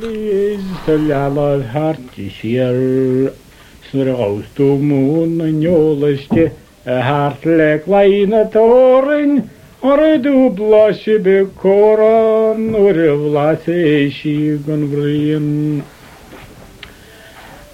Hartleg 6.85 7.83
leine 7.85 8.47
torin, 8.47 9.49
Ar 9.85 10.19
dubla 10.19 10.93
si 10.93 11.17
be 11.17 11.45
koran, 11.61 12.73
ur 12.73 12.95
vla 13.21 13.55
se 13.63 14.09
si 14.09 14.57
gon 14.65 14.89
vrin. 14.89 15.83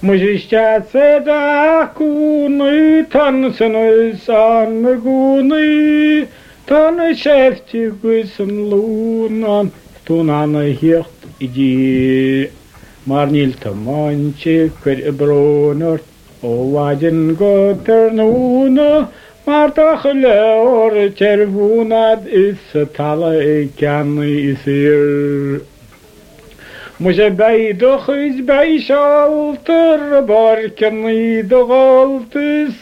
Mujishkatse 0.02 1.22
da 1.26 1.90
kunu 1.94 3.08
tanısını 3.10 4.12
sanı 4.24 4.94
gunu 4.94 6.26
tanı 6.66 7.16
şefti 7.16 7.90
gısın 8.02 8.70
lunan 8.70 9.70
tunanı 10.06 10.64
hirt 10.64 11.06
idi. 11.40 12.50
Marnil 13.06 13.52
tamançı 13.52 14.70
kır 14.84 14.98
ibronur 14.98 15.98
o 16.42 16.74
vajin 16.74 17.34
goternunu 17.34 19.08
Marta 19.46 20.04
hıle 20.04 20.42
or 20.54 21.14
çervunad 21.14 22.26
is 22.26 22.92
talı 22.96 23.60
ikanı 23.60 24.26
isir. 24.26 25.60
Muze 26.98 27.38
dokuz 27.80 28.48
beş 28.48 28.90
altır 28.90 30.28
barkın 30.28 31.04
altız 31.70 32.74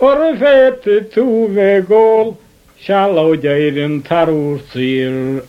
Orfet 0.00 1.12
tu 1.14 1.56
ve 1.56 1.82
gol 1.88 2.34
Şalo 2.78 3.36
geyrin 3.36 4.00
tarur 4.00 4.60
sıyır 4.72 5.42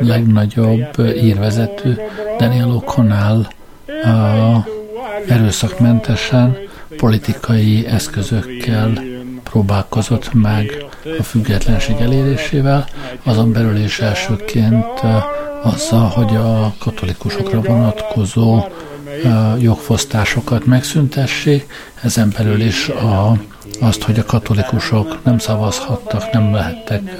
legnagyobb 0.00 0.98
írvezető, 0.98 2.00
Daniel 2.38 2.82
O'Connell 2.82 3.46
erőszakmentesen 5.28 6.56
politikai 6.96 7.86
eszközökkel 7.86 9.02
próbálkozott 9.42 10.32
meg 10.32 10.84
a 11.18 11.22
függetlenség 11.22 11.96
elérésével, 12.00 12.86
azon 13.22 13.52
belül 13.52 13.76
is 13.76 13.98
elsőként 13.98 15.00
azzal, 15.62 16.08
hogy 16.08 16.36
a 16.36 16.74
katolikusokra 16.78 17.60
vonatkozó 17.60 18.64
jogfosztásokat 19.58 20.66
megszüntessék, 20.66 21.66
ezen 22.02 22.32
belül 22.36 22.60
is 22.60 22.88
a, 22.88 23.36
azt, 23.80 24.02
hogy 24.02 24.18
a 24.18 24.24
katolikusok 24.24 25.24
nem 25.24 25.38
szavazhattak, 25.38 26.32
nem 26.32 26.54
lehettek 26.54 27.18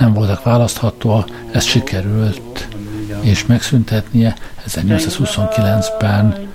nem 0.00 0.12
voltak 0.12 0.42
választhatóak, 0.42 1.28
ezt 1.52 1.66
sikerült 1.66 2.68
és 3.20 3.46
megszüntetnie. 3.46 4.36
1829-ben 4.66 6.49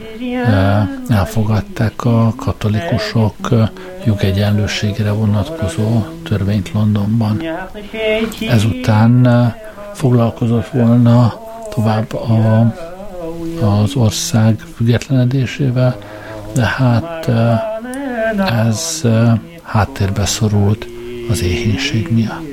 elfogadták 1.09 2.05
a 2.05 2.33
katolikusok 2.35 3.35
jogegyenlőségére 4.05 5.11
vonatkozó 5.11 6.05
törvényt 6.23 6.71
Londonban. 6.73 7.41
Ezután 8.49 9.53
foglalkozott 9.93 10.67
volna 10.67 11.33
tovább 11.69 12.13
a, 12.13 12.73
az 13.61 13.95
ország 13.95 14.59
függetlenedésével, 14.75 15.97
de 16.53 16.65
hát 16.65 17.31
ez 18.37 19.01
háttérbe 19.61 20.25
szorult 20.25 20.87
az 21.29 21.43
éhénység 21.43 22.07
miatt. 22.11 22.43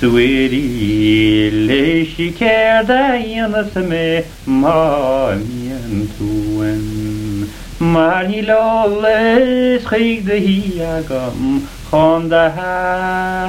سويري 0.00 1.50
ليش 1.50 2.16
كردين 2.16 3.54
اسمي 3.54 4.22
مالين 4.46 6.08
توين 6.18 7.48
مالي 7.80 8.40
لوليس 8.40 9.86
خيك 9.86 10.20
دهياكم 10.20 11.60
خون 11.90 12.28
دهالا 12.28 13.40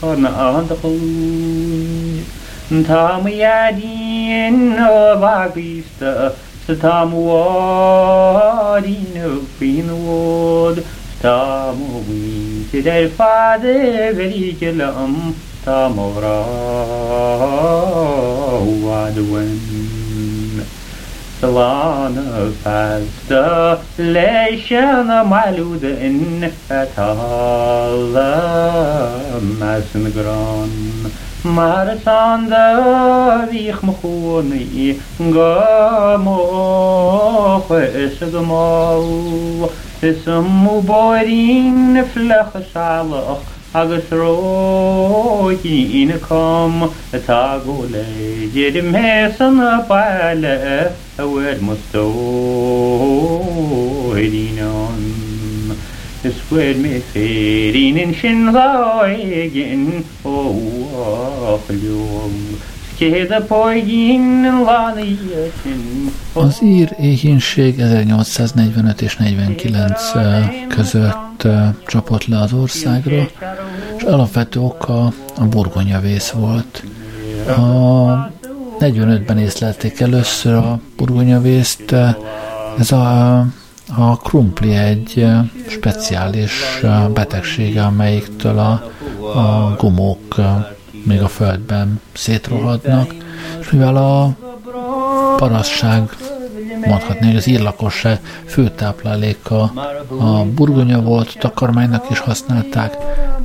خون. 0.00 0.26
اندخل 0.26 0.98
تام 2.88 3.28
يدين 3.28 4.76
وباقيستا 4.90 6.34
ستام 6.68 7.14
وارين 7.14 8.88
فين 9.60 9.90
وود. 9.90 10.84
تا 11.22 11.72
موی 11.78 12.64
چې 12.72 12.78
د 12.86 13.06
فاده 13.16 14.10
بری 14.16 14.50
کلم 14.60 15.14
تا 15.64 15.78
مورا 15.94 16.42
وادون 18.82 19.58
سلان 21.40 22.16
فاستا 22.64 23.78
ليشان 23.98 25.10
معلود 25.30 25.84
ان 25.84 26.50
فتالا 26.68 28.30
مسنگران 29.60 30.70
مرسان 31.44 32.48
دویخ 32.48 33.84
مخونی 33.84 34.96
گامو 35.34 36.38
خوش 37.68 38.22
گماو 38.32 39.68
اسمو 40.04 40.80
بارين 40.80 42.04
فلخ 42.04 42.46
شعلق 42.74 43.42
أغسروكي 43.76 45.78
إنكم 46.02 46.88
تاغولي 47.26 48.48
جرم 48.54 48.96
هسن 48.96 49.78
بالا 49.90 50.90
أول 51.20 51.56
مستوهرينون 53.98 55.76
سكوير 56.24 56.76
مفيرين 56.78 58.14
شن 58.22 58.56
غايقين 58.56 60.04
أوه 60.26 61.54
أخلوه 61.54 62.30
Az 66.32 66.62
ír 66.62 66.94
éhínség 67.00 67.80
1845 67.80 69.00
és 69.00 69.16
49 69.16 70.12
között 70.68 71.48
csapott 71.86 72.26
le 72.26 72.38
az 72.38 72.52
országra, 72.52 73.26
és 73.96 74.02
alapvető 74.02 74.60
oka 74.60 75.12
a 75.38 75.44
burgonyavész 75.44 76.30
volt. 76.30 76.82
A 77.46 78.30
45-ben 78.80 79.38
észlelték 79.38 80.00
először 80.00 80.54
a 80.54 80.80
burgonyavészt, 80.96 81.94
ez 82.78 82.92
a, 82.92 83.38
a 83.96 84.16
krumpli 84.16 84.74
egy 84.74 85.26
speciális 85.66 86.80
betegsége, 87.14 87.82
amelyiktől 87.82 88.58
a, 88.58 88.90
a 89.38 89.76
gumók 89.78 90.36
még 91.08 91.22
a 91.22 91.28
földben 91.28 92.00
szétrohadnak, 92.12 93.14
és 93.60 93.70
mivel 93.70 93.96
a 93.96 94.36
parasság 95.36 96.10
mondhatni, 96.86 97.26
hogy 97.26 97.36
az 97.36 97.46
írlakosság 97.46 98.20
főtápláléka 98.44 99.72
a 100.18 100.44
burgonya 100.54 101.00
volt, 101.00 101.36
takarmánynak 101.38 102.10
is 102.10 102.18
használták, 102.18 102.96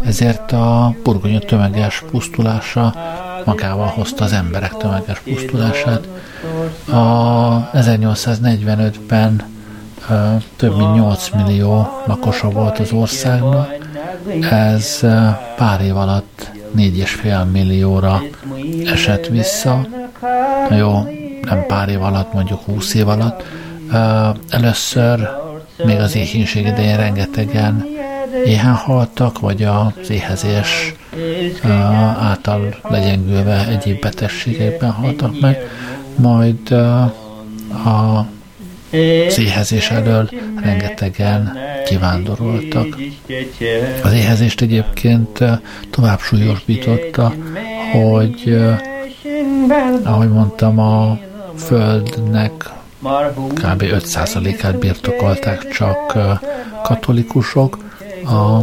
ezért 0.06 0.52
a 0.52 0.96
burgonya 1.04 1.40
tömeges 1.40 2.04
pusztulása 2.12 2.94
magával 3.46 3.88
hozta 3.88 4.24
az 4.24 4.34
emberek 4.34 4.78
tömeges 4.78 5.20
pusztulását. 5.20 6.08
A 6.88 7.70
1845-ben 7.72 9.52
több 10.56 10.78
mint 10.78 10.94
8 10.94 11.30
millió 11.36 11.88
lakosa 12.06 12.50
volt 12.50 12.80
az 12.80 12.92
országnak, 12.92 13.68
ez 14.50 15.00
pár 15.56 15.82
év 15.82 15.98
alatt 15.98 16.52
4,5 16.78 17.52
millióra 17.52 18.22
esett 18.86 19.28
vissza. 19.28 19.88
Na 20.70 20.76
jó, 20.76 20.92
nem 21.42 21.66
pár 21.68 21.90
év 21.90 22.02
alatt, 22.02 22.34
mondjuk 22.34 22.60
20 22.60 22.94
év 22.94 23.08
alatt. 23.08 23.44
Először 24.50 25.30
még 25.86 26.00
az 26.00 26.16
éhínség 26.16 26.66
idején 26.66 26.98
rengetegen 26.98 27.86
éhen 28.46 28.74
haltak, 28.74 29.40
vagy 29.40 29.64
az 29.64 30.10
éhezés 30.10 30.96
által 32.20 32.76
legyengülve 32.84 33.68
egyéb 33.68 34.02
betegségekben 34.02 34.92
haltak 34.92 35.40
meg, 35.40 35.58
majd 36.16 36.72
a 37.86 38.26
éhezés 39.38 39.90
elől 39.90 40.30
rengetegen 40.62 41.58
kivándoroltak. 41.86 42.98
Az 44.04 44.14
éhezést 44.14 44.62
egyébként 44.62 45.40
tovább 45.90 46.20
súlyosbította, 46.20 47.34
hogy 47.92 48.58
ahogy 50.04 50.30
mondtam, 50.30 50.80
a 50.80 51.20
földnek 51.56 52.52
kb. 53.54 53.84
5%-át 53.84 54.80
birtokolták 54.80 55.68
csak 55.68 56.18
katolikusok, 56.84 57.78
a 58.26 58.60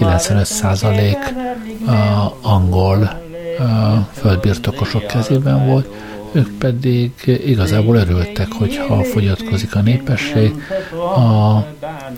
95% 0.00 1.16
angol 2.42 3.20
földbirtokosok 4.12 5.06
kezében 5.06 5.66
volt, 5.66 5.88
ők 6.34 6.58
pedig 6.58 7.12
igazából 7.24 7.96
örültek, 7.96 8.52
hogyha 8.52 9.04
fogyatkozik 9.04 9.74
a 9.74 9.80
népesség, 9.80 10.52
a 11.16 11.58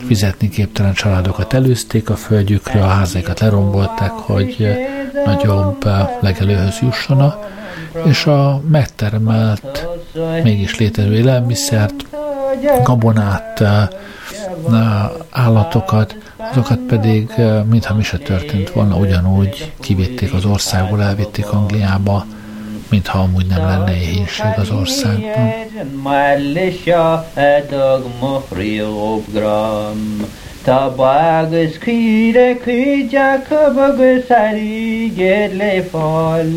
fizetni 0.07 0.49
képtelen 0.49 0.93
családokat 0.93 1.53
előzték 1.53 2.11
a 2.11 2.17
földjükre, 2.17 2.83
a 2.83 2.87
házaikat 2.87 3.41
lerombolták, 3.41 4.11
hogy 4.11 4.69
nagyobb 5.25 5.85
legelőhöz 6.21 6.79
jussanak, 6.83 7.55
és 8.05 8.27
a 8.27 8.63
megtermelt, 8.71 9.87
mégis 10.43 10.79
létező 10.79 11.15
élelmiszert, 11.15 11.95
gabonát, 12.85 13.63
állatokat, 15.31 16.17
azokat 16.51 16.79
pedig, 16.79 17.33
mintha 17.71 17.95
mi 17.95 18.03
se 18.03 18.19
történt 18.19 18.71
volna, 18.71 18.97
ugyanúgy 18.97 19.73
kivitték 19.81 20.33
az 20.33 20.45
országból, 20.45 21.03
elvitték 21.03 21.53
Angliába, 21.53 22.25
mintha 22.91 23.19
amúgy 23.19 23.47
nem 23.47 23.67
lenne 23.67 23.97
éhínség 23.97 24.47
az 24.57 24.71
országban. 24.71 25.65
Tabagus 30.65 31.79
kire 31.79 32.57
kujja 32.59 33.43
kabagus 33.49 34.29
ari 34.29 35.13
gedle 35.15 35.83
fall 35.83 36.51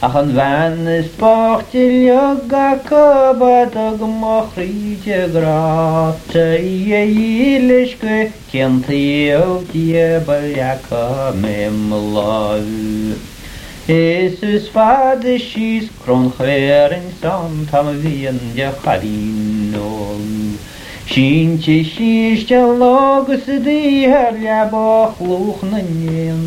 Achan 0.00 0.34
van 0.34 1.02
sportil 1.02 1.92
yoga 2.04 2.80
kabatag 2.84 4.00
mochrije 4.00 5.28
gra 5.32 6.16
Tye 6.32 7.04
yilishke 7.04 8.32
kenti 8.50 9.32
of 9.32 9.72
die 9.72 10.20
balyaka 10.26 11.32
memlav 11.40 12.64
Jesus 13.86 14.70
vadescis 14.74 15.90
kronstjären 16.04 17.02
samtam 17.20 17.86
vänja 18.02 18.72
halinom. 18.84 20.56
Шинче 21.06 21.84
шишча 21.84 22.66
логус 22.66 23.44
дыхарля 23.44 24.68
бахлухнанен. 24.72 26.40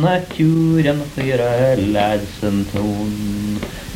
na 0.00 0.14
túr 0.32 0.84
an 0.88 1.00
chuire 1.14 1.76
leid 1.92 2.22
san 2.40 2.58
tún. 2.72 3.12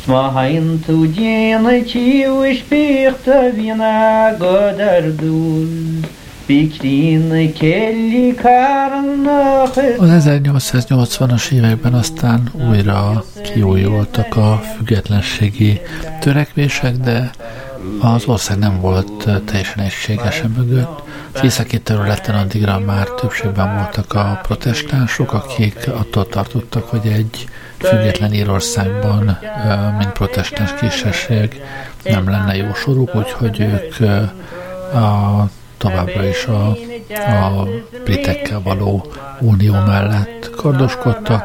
Smahain 0.03 0.67
tú 0.85 0.95
déana 1.07 1.83
tíú 1.83 2.43
is 2.43 2.61
píochtta 2.61 3.51
hína 3.55 4.37
god 4.37 4.79
ar 4.79 5.11
dúl. 5.17 6.05
Az 6.49 6.63
1880-as 10.27 11.51
években 11.51 11.93
aztán 11.93 12.51
újra 12.69 13.23
kiújultak 13.43 14.35
a 14.35 14.61
függetlenségi 14.75 15.81
törekvések, 16.19 16.97
de 16.97 17.31
az 18.01 18.25
ország 18.25 18.57
nem 18.57 18.81
volt 18.81 19.29
teljesen 19.45 19.83
egységesen 19.83 20.53
mögött. 20.57 21.06
Az 21.37 21.43
északi 21.43 21.79
területen 21.79 22.35
addigra 22.35 22.79
már 22.79 23.07
többségben 23.07 23.75
voltak 23.75 24.13
a 24.13 24.39
protestánsok, 24.43 25.33
akik 25.33 25.87
attól 25.87 26.27
tartottak, 26.27 26.89
hogy 26.89 27.07
egy 27.07 27.47
független 27.77 28.33
Írországban, 28.33 29.39
mint 29.97 30.11
protestáns 30.11 30.73
kisebbség 30.79 31.61
nem 32.03 32.29
lenne 32.29 32.55
jó 32.55 32.73
soruk, 32.73 33.15
úgyhogy 33.15 33.59
ők 33.59 33.99
a, 34.93 35.49
továbbra 35.77 36.27
is 36.27 36.45
a, 36.45 36.67
a 37.15 37.67
britekkel 38.03 38.61
való 38.61 39.11
unió 39.39 39.73
mellett 39.73 40.49
kardoskodtak. 40.55 41.43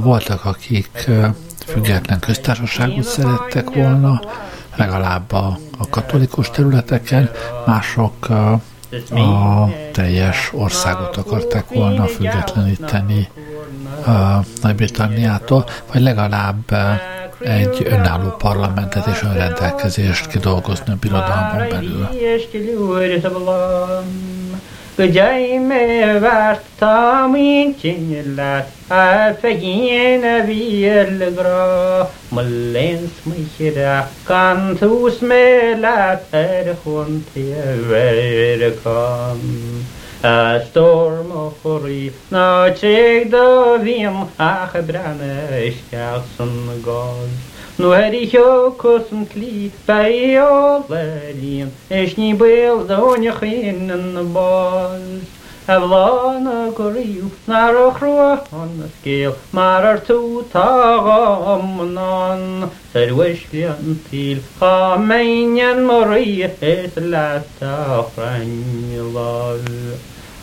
Voltak, 0.00 0.44
akik 0.44 1.08
független 1.66 2.18
köztársaságot 2.18 3.04
szerettek 3.04 3.70
volna, 3.74 4.20
legalább 4.76 5.32
a, 5.32 5.58
a 5.78 5.88
katolikus 5.90 6.50
területeken, 6.50 7.30
mások 7.66 8.28
a, 8.28 8.60
a 9.10 9.68
teljes 9.92 10.50
országot 10.52 11.16
akarták 11.16 11.68
volna 11.68 12.06
függetleníteni 12.06 13.28
Nagy-Britanniától, 14.62 15.64
vagy 15.92 16.02
legalább 16.02 16.70
egy 17.38 17.86
önálló 17.90 18.28
parlamentet 18.28 19.06
és 19.06 19.22
önrendelkezést 19.22 20.26
kidolgozni 20.26 20.92
a 20.92 20.96
birodalmon 21.00 21.68
belül. 21.68 22.08
بجايم 24.98 25.72
وقتامين 26.22 27.74
كنلات 27.82 28.66
أفجين 28.92 30.46
في 30.46 30.92
القرا 31.02 32.08
ملين 32.32 33.10
سمشرا 33.24 34.08
كان 34.28 34.76
توس 34.80 35.22
ملات 35.22 36.22
أرخون 36.34 37.24
تيوركم 37.34 39.38
Storm 40.18 41.30
og 41.30 41.52
forry, 41.62 42.08
nå 42.34 42.46
kjeg 42.80 43.28
da 43.30 43.76
vim, 43.78 44.16
ach, 44.42 44.74
brenne, 44.88 45.36
kjæsen 45.92 46.56
gass. 46.82 47.57
Nu 47.77 47.93
är 47.93 48.11
det 48.11 48.33
hökusen 48.33 49.25
kli 49.25 49.71
Bäjålelin 49.85 51.71
Eš 51.89 52.17
ni 52.17 52.33
был 52.33 52.87
до 52.87 53.15
нях 53.17 53.43
инн 53.43 54.33
баз 54.33 55.01
a 55.65 55.79
bhlána 55.79 56.71
go 56.75 56.89
riú 56.91 57.29
nar 57.47 57.75
a 57.75 57.91
chruá 57.95 58.31
an 58.51 58.71
na 58.79 58.87
scéal 58.99 59.35
mar 59.51 59.85
ar 59.91 59.99
tú 60.07 60.43
tá 60.51 60.67
amán 61.55 62.69
Sahuiisci 62.91 63.63
an 63.63 63.95
tíl 64.09 64.39
cha 64.59 64.97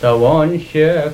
Tavanşe 0.00 1.12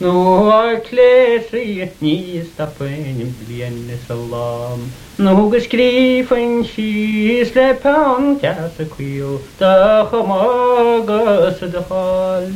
nuha 0.00 0.82
klesi 0.82 1.90
ni 2.02 2.44
stafen 2.54 3.18
blien 3.38 3.74
salam. 4.08 4.80
Nuga 5.18 5.60
skrifen 5.60 6.62
şi 6.62 7.44
slepan 7.52 8.38
kasa 8.38 8.88
kuyul 8.96 9.38
da 9.60 10.08
hamaga 10.10 11.52
sadhal 11.60 12.46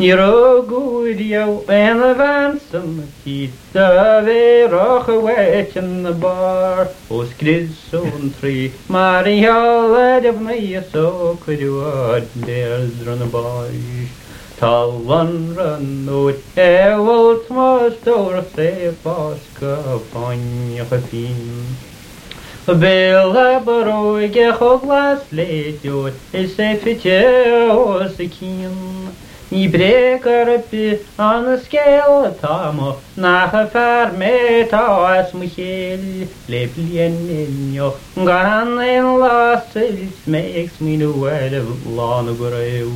Irogu 0.00 1.04
idio 1.12 1.62
en 1.68 2.00
a 2.00 2.14
vansum, 2.14 3.06
he'd 3.22 3.52
serve 3.70 4.72
roch 4.72 5.08
away 5.08 5.70
in 5.74 6.04
the 6.04 6.12
bar, 6.12 6.88
o 7.10 7.26
skris 7.26 7.92
on 7.92 8.32
tree, 8.32 8.72
Mary 8.88 9.42
led 9.42 10.24
of 10.24 10.40
me 10.40 10.80
so 10.90 11.38
the 11.44 11.52
you 11.52 11.82
Tall 11.82 12.24
one, 12.40 13.06
run 13.06 13.20
a 13.20 13.26
boy. 13.26 14.08
Tal 14.56 14.92
one 15.00 15.54
run 15.54 16.08
out, 16.08 16.40
e 16.56 16.96
wolt 16.96 17.50
must 17.50 18.02
The 18.02 18.42
se 18.54 18.94
faska 19.04 19.96
upon 19.96 20.72
your 20.72 20.86
fin. 20.86 21.76
Bela 22.64 23.60
baroge 23.62 24.50
hoglas 24.56 25.30
late 25.30 25.84
out, 25.84 26.14
is 26.32 26.58
a 26.58 26.78
fitche 26.78 27.68
or 27.70 28.08
sekin. 28.08 29.10
I 29.52 29.66
Brekaruppi 29.66 31.04
annars 31.18 31.66
tamo 32.40 33.00
Naha 33.16 33.66
fær 33.68 34.16
me 34.16 34.64
ta 34.68 35.06
as 35.18 35.34
mu 35.34 35.44
hel 35.44 36.28
Leblien 36.48 37.16
ninjo 37.26 37.96
Garan 38.14 38.78
en 38.78 39.18
lasils 39.18 40.24
me 40.28 40.38
eks 40.62 40.78
minu 40.78 41.26
ere 41.28 41.64
Lanu 41.98 42.36
greu 42.38 42.92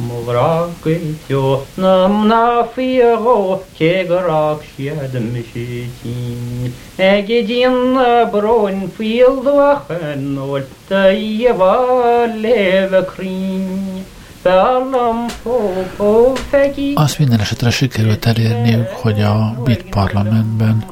Movrakit 0.00 1.28
jo 1.28 1.66
nam 1.76 2.28
na 2.28 2.64
fiego 2.64 3.62
kegarak 3.76 4.62
sjedem 4.72 5.34
shitin 5.44 6.72
Egedin 6.96 8.30
bron 8.32 8.88
fil 8.88 9.42
dvachen 9.42 10.38
Olta 10.38 11.12
jeva 11.12 12.24
leve 12.42 13.04
kring 13.06 14.06
Azt 16.94 17.18
minden 17.18 17.40
esetre 17.40 17.70
sikerült 17.70 18.26
elérniük, 18.26 18.88
hogy 18.88 19.20
a 19.20 19.54
brit 19.64 19.82
parlamentben 19.82 20.84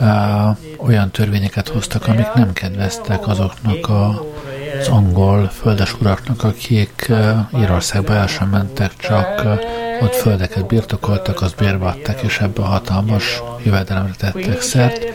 uh, 0.00 0.86
olyan 0.86 1.10
törvényeket 1.10 1.68
hoztak, 1.68 2.06
amik 2.06 2.32
nem 2.34 2.52
kedveztek 2.52 3.28
azoknak 3.28 3.88
a, 3.88 4.24
az 4.80 4.88
angol 4.88 5.48
földesuraknak, 5.48 6.44
akik 6.44 7.06
uh, 7.08 7.60
Írországba 7.60 8.14
el 8.14 8.26
sem 8.26 8.48
mentek, 8.48 8.96
csak 8.96 9.42
ott 10.02 10.14
földeket 10.14 10.66
birtokoltak, 10.66 11.42
azt 11.42 11.56
bérbe 11.56 11.86
adták, 11.86 12.20
és 12.22 12.38
ebbe 12.38 12.62
a 12.62 12.66
hatalmas 12.66 13.42
jövedelemre 13.64 14.12
tettek 14.18 14.60
szert. 14.60 15.12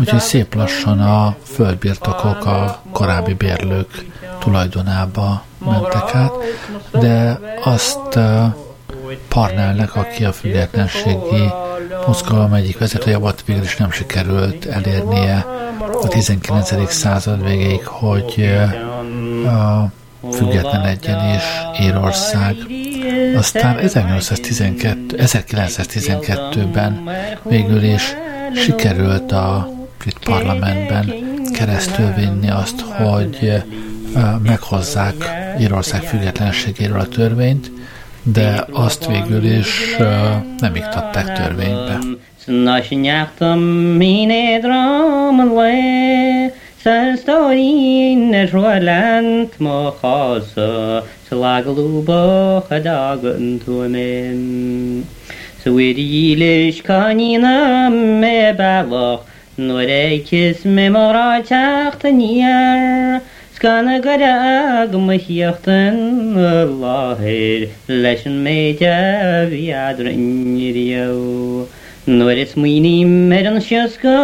Úgyhogy 0.00 0.20
szép 0.20 0.54
lassan 0.54 1.00
a 1.00 1.36
földbirtokok 1.42 2.46
a 2.46 2.82
korábbi 2.92 3.34
bérlők 3.34 4.11
tulajdonába 4.44 5.44
mentek 5.58 6.14
át, 6.14 6.32
de 6.92 7.40
azt 7.64 8.18
Parnellnek, 9.28 9.96
aki 9.96 10.24
a 10.24 10.32
függetlenségi 10.32 11.50
mozgalom 12.06 12.52
egyik 12.52 12.78
vezetője 12.78 13.16
volt, 13.16 13.44
végül 13.44 13.62
is 13.62 13.76
nem 13.76 13.90
sikerült 13.90 14.66
elérnie 14.66 15.46
a 16.02 16.08
19. 16.08 16.92
század 16.92 17.44
végéig, 17.44 17.86
hogy 17.86 18.58
független 20.32 20.84
egyen 20.84 21.34
és 21.34 21.42
Írország. 21.80 22.56
Aztán 23.36 23.78
1912, 23.78 25.16
1912-ben 25.18 27.08
végül 27.42 27.82
is 27.82 28.14
sikerült 28.54 29.32
a 29.32 29.68
brit 29.98 30.18
parlamentben 30.24 31.14
keresztül 31.52 32.12
vinni 32.12 32.50
azt, 32.50 32.80
hogy 32.80 33.62
meghozzák 34.42 35.14
Írország 35.60 36.02
függetlenségéről 36.02 36.98
a 37.00 37.08
törvényt, 37.08 37.70
de 38.22 38.66
azt 38.70 39.06
végül 39.06 39.44
is 39.44 39.96
nem 40.58 40.74
iktatták 40.74 41.32
törvénybe. 41.32 41.98
Sa 46.84 47.14
stoín 47.16 48.34
er 48.34 48.50
roiland 48.50 49.48
má 49.58 49.92
chása 50.00 51.06
sa 51.28 51.36
lagalúba 51.36 52.56
a 52.56 52.78
dagan 52.82 53.58
tuamen. 53.64 55.06
Sa 55.62 55.70
Skana 63.62 64.02
gara 64.02 64.88
agmahiochtan 64.90 66.34
lahir 66.82 67.70
leishin 67.86 68.42
meja 68.42 69.46
viadrinriau. 69.46 71.16
Nuair 72.08 72.38
is 72.38 72.54
muoím 72.54 73.28
mar 73.28 73.38
er 73.38 73.46
an 73.46 73.60
siosco 73.60 74.16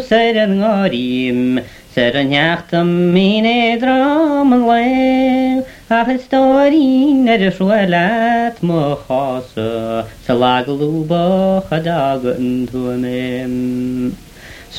sé 0.00 0.22
an 0.44 0.60
gáím, 0.62 1.60
sé 1.92 2.14
an 2.14 2.30
neachtam 2.30 2.88
mí 3.12 3.42
édra 3.42 3.98
an 4.42 4.62
le. 4.70 5.64
Atóí 5.90 7.26
er 7.26 7.42
is 7.48 7.58
leat 7.58 8.62
má 8.62 8.94
chása 9.08 10.06
sa 10.22 10.34
lagalúba 10.34 11.66
chadag 11.68 12.22
an 12.36 12.68
tú 12.70 12.94
mém. 12.94 14.27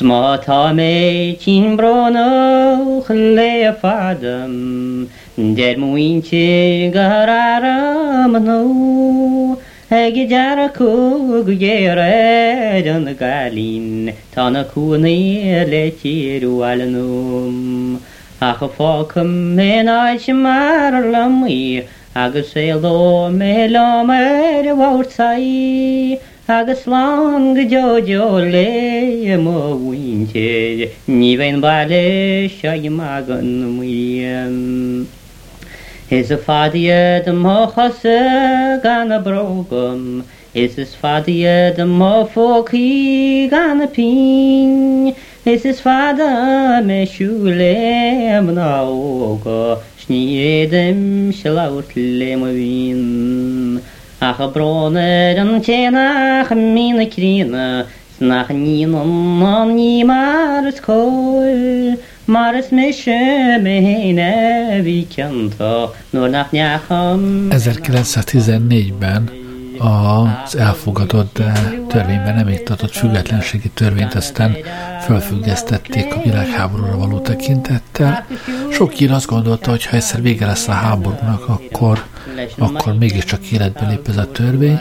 Smátá 0.00 0.72
mé 0.72 1.36
tí 1.38 1.60
brana 1.76 2.78
le 3.08 3.66
a 3.66 3.72
fadam, 3.72 5.08
Der 5.36 5.76
muinte 5.76 6.90
garara 6.92 8.26
nó, 8.28 9.56
Ege 9.90 10.28
deara 10.28 10.68
có 10.68 11.42
go 11.44 11.52
géire 11.52 12.82
an 12.86 13.04
na 13.04 13.12
galín, 13.12 14.12
tána 14.32 14.64
cuanaí 14.64 15.66
le 15.68 15.90
tíúhalanúm. 15.90 17.98
A 18.40 18.56
go 18.58 18.68
fácam 18.68 19.56
mé 19.56 19.84
áid 19.84 20.20
sem 20.20 20.42
mar 20.42 20.92
lamí, 20.92 21.82
agus 22.14 22.52
sé 22.52 22.72
dó 22.80 23.28
mé 23.30 23.68
lá 23.68 24.04
mar 24.06 24.64
a 24.64 24.74
bhhairtaí, 24.74 26.18
agus 26.50 26.82
slán 26.82 27.54
go 27.54 27.62
jojo 27.70 28.24
le 28.52 29.36
mó 29.38 29.78
bhainte, 29.78 30.90
ní 31.06 31.36
bhain 31.38 31.60
bailile 31.60 32.50
se 32.50 32.88
magan 32.88 33.50
muam. 33.76 35.06
Is 36.10 36.32
a 36.32 36.36
fadiad 36.36 37.28
am 37.28 37.42
mochasa 37.44 38.82
gan 38.82 39.12
a 39.12 39.20
brogum, 39.22 40.24
Is 40.52 40.76
is 40.76 40.96
fadiad 41.00 41.78
am 41.78 41.96
mofoki 42.00 43.48
gan 43.48 43.82
a 43.82 43.86
pin, 43.86 45.14
Is 45.44 45.64
is 45.64 45.80
fada 45.80 46.82
me 46.84 47.06
siúle 47.06 47.76
am 48.38 48.48
nága, 48.48 49.80
Sníédem 50.00 51.32
se 51.32 51.48
laut 51.48 51.94
le 51.94 52.32
a 52.32 52.50
vín. 52.58 53.80
Ach 54.22 54.38
a 54.38 54.48
broner 54.48 55.38
an 55.38 55.62
ténach 55.64 56.50
mína 56.52 57.06
krína, 57.08 57.86
nach 58.20 58.50
ní 58.50 58.84
an 58.84 59.76
ní 59.76 60.04
mar 60.04 60.72
cóil, 60.84 61.96
mar 62.26 62.54
is 62.54 62.70
mé 62.70 62.92
se 62.92 63.58
mé 63.64 63.80
héine 63.80 64.82
hí 64.84 65.06
ceanta 65.08 65.88
nó 66.12 66.28
nach 66.28 66.52
neacham. 66.52 67.48
1914-ben 67.50 69.39
az 69.80 70.56
elfogadott, 70.56 71.38
de 71.38 71.52
törvényben 71.88 72.34
nem 72.34 72.48
iktatott 72.48 72.90
függetlenségi 72.90 73.68
törvényt 73.68 74.14
aztán 74.14 74.56
felfüggesztették 75.00 76.14
a 76.14 76.20
világháborúra 76.22 76.96
való 76.96 77.18
tekintettel. 77.18 78.26
Sok 78.70 79.00
ír 79.00 79.12
azt 79.12 79.26
gondolta, 79.26 79.70
hogy 79.70 79.86
ha 79.86 79.96
egyszer 79.96 80.22
vége 80.22 80.46
lesz 80.46 80.68
a 80.68 80.72
háborúnak, 80.72 81.48
akkor, 81.48 82.04
akkor 82.58 82.98
mégiscsak 82.98 83.46
életbe 83.46 83.88
lép 83.88 84.08
ez 84.08 84.16
a 84.16 84.30
törvény, 84.30 84.80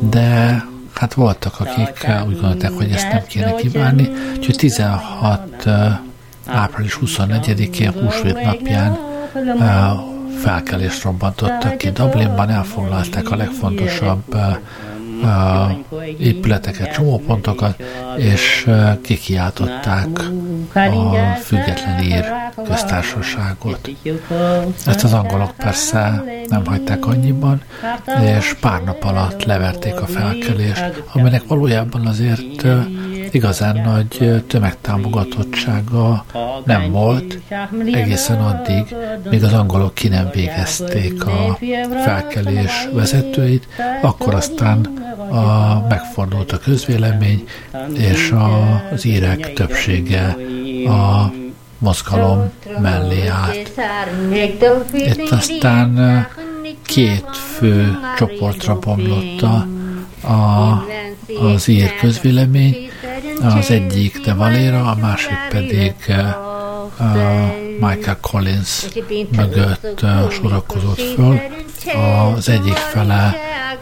de 0.00 0.62
hát 0.94 1.14
voltak, 1.14 1.60
akik 1.60 2.06
úgy 2.26 2.40
gondolták, 2.40 2.70
hogy 2.70 2.90
ezt 2.90 3.12
nem 3.12 3.22
kéne 3.26 3.54
kívánni, 3.54 4.08
úgyhogy 4.36 4.56
16 4.56 5.66
április 6.46 6.98
24-én 7.04 7.92
húsvét 7.92 8.42
napján 8.42 8.98
felkelést 10.42 11.02
robbantottak 11.02 11.76
ki. 11.76 11.90
Dublinban 11.90 12.50
elfoglalták 12.50 13.30
a 13.30 13.36
legfontosabb 13.36 14.36
épületeket, 16.18 16.92
csomópontokat, 16.92 17.82
és 18.16 18.70
kikiáltották 19.02 20.08
a 20.74 21.14
független 21.42 22.02
ír 22.02 22.24
köztársaságot. 22.64 23.90
Ezt 24.86 25.04
az 25.04 25.12
angolok 25.12 25.54
persze 25.56 26.24
nem 26.48 26.66
hagyták 26.66 27.06
annyiban, 27.06 27.62
és 28.38 28.54
pár 28.60 28.82
nap 28.82 29.04
alatt 29.04 29.44
leverték 29.44 30.00
a 30.00 30.06
felkelést, 30.06 31.02
aminek 31.12 31.42
valójában 31.46 32.06
azért 32.06 32.66
igazán 33.34 33.80
nagy 33.84 34.44
tömegtámogatottsága 34.46 36.24
nem 36.64 36.90
volt, 36.90 37.38
egészen 37.92 38.38
addig, 38.40 38.96
míg 39.30 39.44
az 39.44 39.52
angolok 39.52 39.94
ki 39.94 40.08
nem 40.08 40.30
végezték 40.32 41.24
a 41.26 41.58
felkelés 42.04 42.88
vezetőit, 42.92 43.68
akkor 44.02 44.34
aztán 44.34 44.86
a, 45.30 45.86
megfordult 45.88 46.52
a 46.52 46.58
közvélemény, 46.58 47.44
és 47.92 48.30
a, 48.30 48.82
az 48.92 49.04
írek 49.04 49.52
többsége 49.52 50.36
a 50.86 51.32
mozgalom 51.78 52.50
mellé 52.80 53.26
állt. 53.26 53.80
Itt 54.92 55.30
aztán 55.30 56.26
két 56.82 57.36
fő 57.36 57.98
csoportra 58.16 58.78
bomlott 58.78 59.42
a, 59.42 59.66
a, 60.28 60.84
az 61.40 61.68
ír 61.68 61.94
közvélemény, 61.94 62.87
az 63.42 63.70
egyik 63.70 64.20
de 64.24 64.34
Valera, 64.34 64.90
a 64.90 64.96
másik 65.00 65.38
pedig 65.50 65.94
uh, 66.08 67.68
Michael 67.80 68.18
Collins 68.20 68.86
mögött 69.36 70.02
uh, 70.02 70.30
sorakozott 70.30 71.00
föl. 71.00 71.40
Az 72.34 72.48
egyik 72.48 72.76
fele 72.76 73.36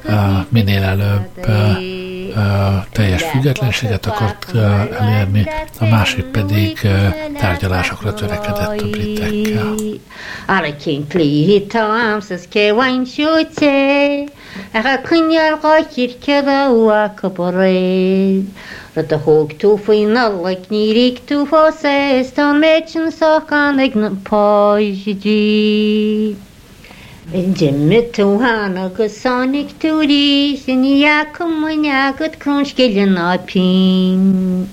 uh, 0.04 0.14
minél 0.48 0.82
előbb 0.82 1.28
uh, 1.48 2.84
teljes 2.92 3.22
függetlenséget 3.22 4.06
akart 4.06 4.54
elérni, 5.00 5.46
a 5.78 5.84
másik 5.84 6.24
pedig 6.24 6.78
tárgyalásokra 7.38 8.14
törekedett 8.14 8.80
a 8.80 8.88
britekkel. 8.90 9.74
Ахакынярга 14.76 15.76
киркеда 15.92 16.60
уа 16.70 17.08
капорей. 17.18 18.44
Рата 18.94 19.18
хог 19.24 19.48
туфы 19.60 19.96
наллак 20.14 20.62
нирик 20.70 21.16
туфа 21.28 21.64
сестан 21.80 22.52
мечен 22.60 23.06
сакан 23.18 23.76
эгнан 23.86 24.16
пойжиди. 24.28 26.36
Cemmet 27.58 28.06
tuhana 28.14 28.86
kısanik 28.96 29.70
turi 29.80 30.58
seni 30.64 30.92
yakın 30.98 31.52
mı 31.60 31.72
yakıt 31.72 32.38
kronş 32.38 32.76
gelin 32.76 33.16
apin. 33.16 34.68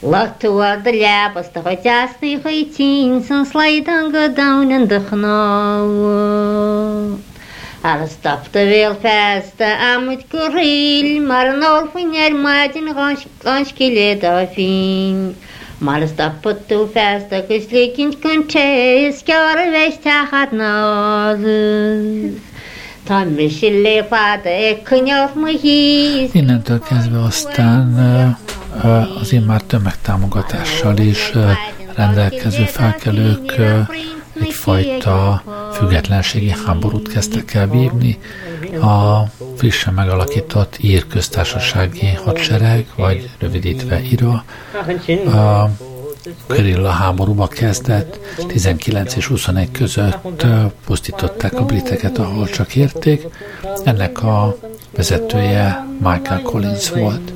Лахты 0.00 0.48
варды 0.48 0.92
ляпасты 1.02 1.60
хотясны 1.60 2.40
хайтин, 2.40 3.20
сын 3.26 3.44
слайдан 3.44 4.12
гадаунен 4.14 4.86
дыхнау. 4.86 5.88
Liabas 7.88 8.16
da 8.22 8.36
choi 8.36 8.64
jasni 8.64 9.04
choi 9.08 9.36
tîn 9.38 9.38
sy'n 9.38 9.48
slaid 9.48 9.48
an 9.48 9.48
godawn 9.48 9.48
yn 9.48 9.48
dychnol. 9.48 9.48
Ar 9.48 9.48
stopta 9.48 9.50
fel 9.52 9.52
festa 9.54 9.68
amut 9.94 10.22
goril 10.30 11.22
mar 11.22 11.46
an 11.46 11.62
orfin 11.62 12.14
er 12.14 12.34
madin 12.34 12.88
ganskile 13.44 14.20
da 14.20 14.46
fin. 14.46 15.34
Mar 15.80 16.02
stoppa 16.06 16.54
tu 16.68 16.86
festa 16.94 17.40
gus 17.48 17.66
likint 17.72 18.14
kun 18.22 18.46
te 18.46 19.12
skjara 19.12 19.70
veist 19.70 20.02
tachat 20.02 20.52
názus. 20.52 22.32
Tá 23.06 23.24
mi 23.24 23.48
si 23.50 23.70
lépáda 23.70 24.50
e 24.50 24.82
kunyof 24.84 25.34
mu 25.34 25.46
híz. 25.46 26.34
Innentől 26.34 26.80
kezdve 26.80 27.22
aztán 27.22 27.86
az 29.20 29.32
én 29.32 29.42
már 29.42 29.62
tömegtámogatással 29.62 30.98
is 30.98 31.32
rendelkező 31.96 32.64
felkelők 32.64 33.54
egyfajta 34.40 35.42
függetlenségi 35.72 36.54
háborút 36.66 37.08
kezdtek 37.08 37.54
el 37.54 37.68
vívni. 37.68 38.18
A 38.80 39.22
frissen 39.56 39.94
megalakított 39.94 40.76
ír 40.80 41.06
köztársasági 41.06 42.06
hadsereg, 42.24 42.86
vagy 42.96 43.30
rövidítve 43.38 44.00
IRA, 44.00 44.44
a 45.34 45.70
Gerilla 46.48 46.88
háborúba 46.88 47.46
kezdett, 47.46 48.18
19 48.46 49.14
és 49.16 49.26
21 49.26 49.70
között 49.70 50.46
pusztították 50.86 51.60
a 51.60 51.64
briteket, 51.64 52.18
ahol 52.18 52.48
csak 52.48 52.76
érték. 52.76 53.26
Ennek 53.84 54.22
a 54.22 54.56
vezetője 54.96 55.86
Michael 55.98 56.42
Collins 56.42 56.90
volt. 56.90 57.32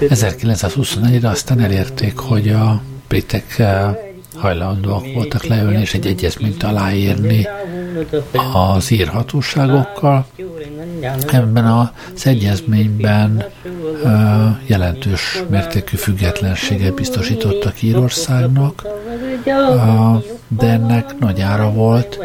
1921-re 0.00 1.28
aztán 1.28 1.60
elérték, 1.60 2.18
hogy 2.18 2.48
a 2.48 2.82
britek 3.08 3.62
hajlandóak 4.42 5.12
voltak 5.14 5.44
leülni 5.44 5.80
és 5.80 5.94
egy 5.94 6.06
egyezményt 6.06 6.62
aláírni 6.62 7.48
az 8.52 8.90
írhatóságokkal. 8.90 10.26
Ebben 11.30 11.66
az 11.66 12.26
egyezményben 12.26 13.44
jelentős 14.66 15.42
mértékű 15.48 15.96
függetlenséget 15.96 16.94
biztosítottak 16.94 17.82
Írországnak, 17.82 18.86
de 20.48 20.66
ennek 20.66 21.18
nagy 21.18 21.40
ára 21.40 21.72
volt, 21.72 22.18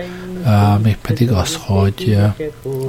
mégpedig 0.83 1.31
az, 1.31 1.57
hogy 1.65 2.17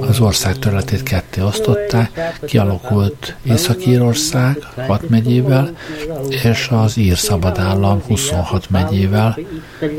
az 0.09 0.19
ország 0.19 0.59
területét 0.59 1.03
ketté 1.03 1.41
osztották, 1.41 2.39
kialakult 2.45 3.35
Észak-Írország 3.43 4.57
6 4.87 5.09
megyével, 5.09 5.75
és 6.29 6.69
az 6.71 6.97
Ír 6.97 7.17
Szabadállam 7.17 8.01
26 8.07 8.69
megyével, 8.69 9.37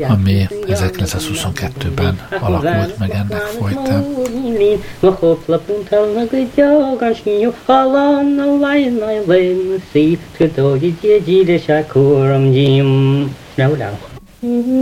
ami 0.07 0.47
1922-ben 0.67 2.19
alakult 2.39 2.97
meg 2.97 3.09
ennek 3.09 3.41
folytán. 3.41 4.05
No, 13.55 13.67
no. 13.75 14.10
Mm-hmm. 14.43 14.81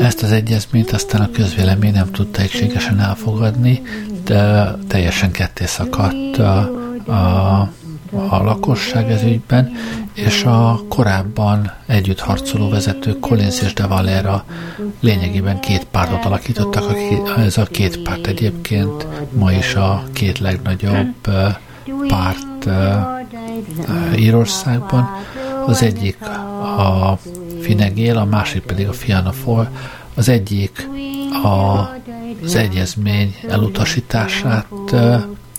Ezt 0.00 0.22
az 0.22 0.32
egyezményt 0.32 0.92
aztán 0.92 1.20
a 1.20 1.30
közvélemény 1.30 1.92
nem 1.92 2.10
tudta 2.10 2.40
egységesen 2.42 3.00
elfogadni, 3.00 3.82
de 4.24 4.72
teljesen 4.88 5.30
ketté 5.30 5.64
szakadt 5.66 6.38
a, 6.38 6.70
a, 7.06 7.70
a 8.28 8.42
lakosság 8.42 9.10
ez 9.10 9.22
ügyben, 9.22 9.72
és 10.14 10.44
a 10.44 10.80
korábban 10.88 11.72
együtt 11.86 12.20
harcoló 12.20 12.68
vezetők 12.68 13.20
Collins 13.20 13.62
és 13.62 13.72
De 13.72 13.86
Valera 13.86 14.44
lényegében 15.00 15.60
két 15.60 15.84
pártot 15.84 16.24
alakítottak, 16.24 16.84
ez 17.38 17.58
a 17.58 17.64
két 17.64 17.98
párt 17.98 18.26
egyébként 18.26 19.06
ma 19.32 19.52
is 19.52 19.74
a 19.74 20.02
két 20.12 20.38
legnagyobb 20.38 21.14
párt 22.08 22.68
Írországban. 24.16 25.08
Az 25.66 25.82
egyik 25.82 26.18
a 26.76 27.18
Finegél, 27.64 28.16
a 28.16 28.24
másik 28.24 28.62
pedig 28.62 28.88
a 28.88 28.92
Fianna 28.92 29.32
Fáil. 29.32 29.68
Az 30.14 30.28
egyik 30.28 30.88
a, 31.42 31.78
az 32.42 32.54
egyezmény 32.54 33.36
elutasítását 33.48 34.66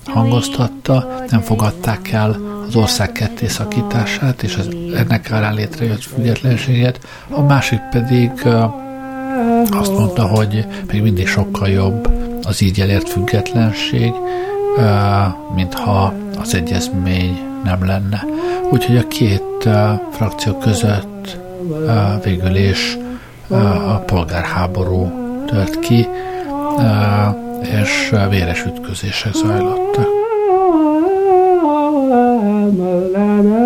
hangoztatta, 0.05 1.23
nem 1.29 1.41
fogadták 1.41 2.11
el 2.11 2.39
az 2.67 2.75
ország 2.75 3.11
ketté 3.11 3.47
szakítását 3.47 4.43
és 4.43 4.55
az, 4.55 4.69
ennek 4.95 5.31
árán 5.31 5.53
létrejött 5.53 6.03
függetlenséget, 6.03 6.99
a 7.29 7.41
másik 7.41 7.79
pedig 7.91 8.31
azt 9.69 9.91
mondta, 9.97 10.27
hogy 10.27 10.65
még 10.91 11.01
mindig 11.01 11.27
sokkal 11.27 11.69
jobb 11.69 12.09
az 12.43 12.61
így 12.61 12.81
elért 12.81 13.09
függetlenség, 13.09 14.11
mintha 15.55 16.13
az 16.41 16.55
egyezmény 16.55 17.39
nem 17.63 17.85
lenne. 17.85 18.25
Úgyhogy 18.71 18.97
a 18.97 19.07
két 19.07 19.69
frakció 20.11 20.57
között 20.57 21.37
végül 22.23 22.55
is 22.55 22.97
a 23.47 23.97
polgárháború 23.97 25.11
tört 25.45 25.79
ki, 25.79 26.07
és 27.81 28.13
véres 28.29 28.65
ütközések 28.65 29.33
zajlottak. 29.33 30.07
Mulana 32.71 33.65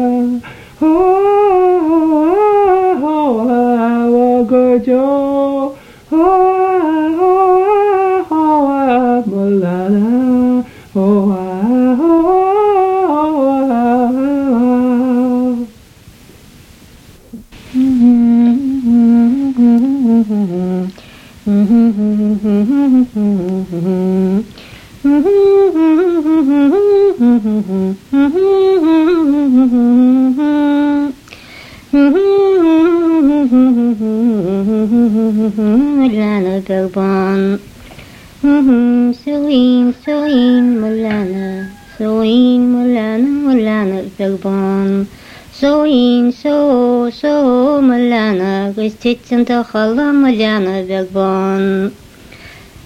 Suin, 39.40 39.96
suin, 40.04 40.66
mulana, 40.82 41.72
suin, 41.98 42.62
mulana, 42.74 43.30
mulana, 43.46 44.00
bilbon. 44.18 45.08
Suin, 45.54 46.30
so, 46.34 47.10
so, 47.10 47.80
mulana, 47.82 48.74
gustitzen 48.76 49.46
da 49.46 49.64
hala, 49.64 50.12
mulana, 50.12 50.84
bilbon. 50.86 51.96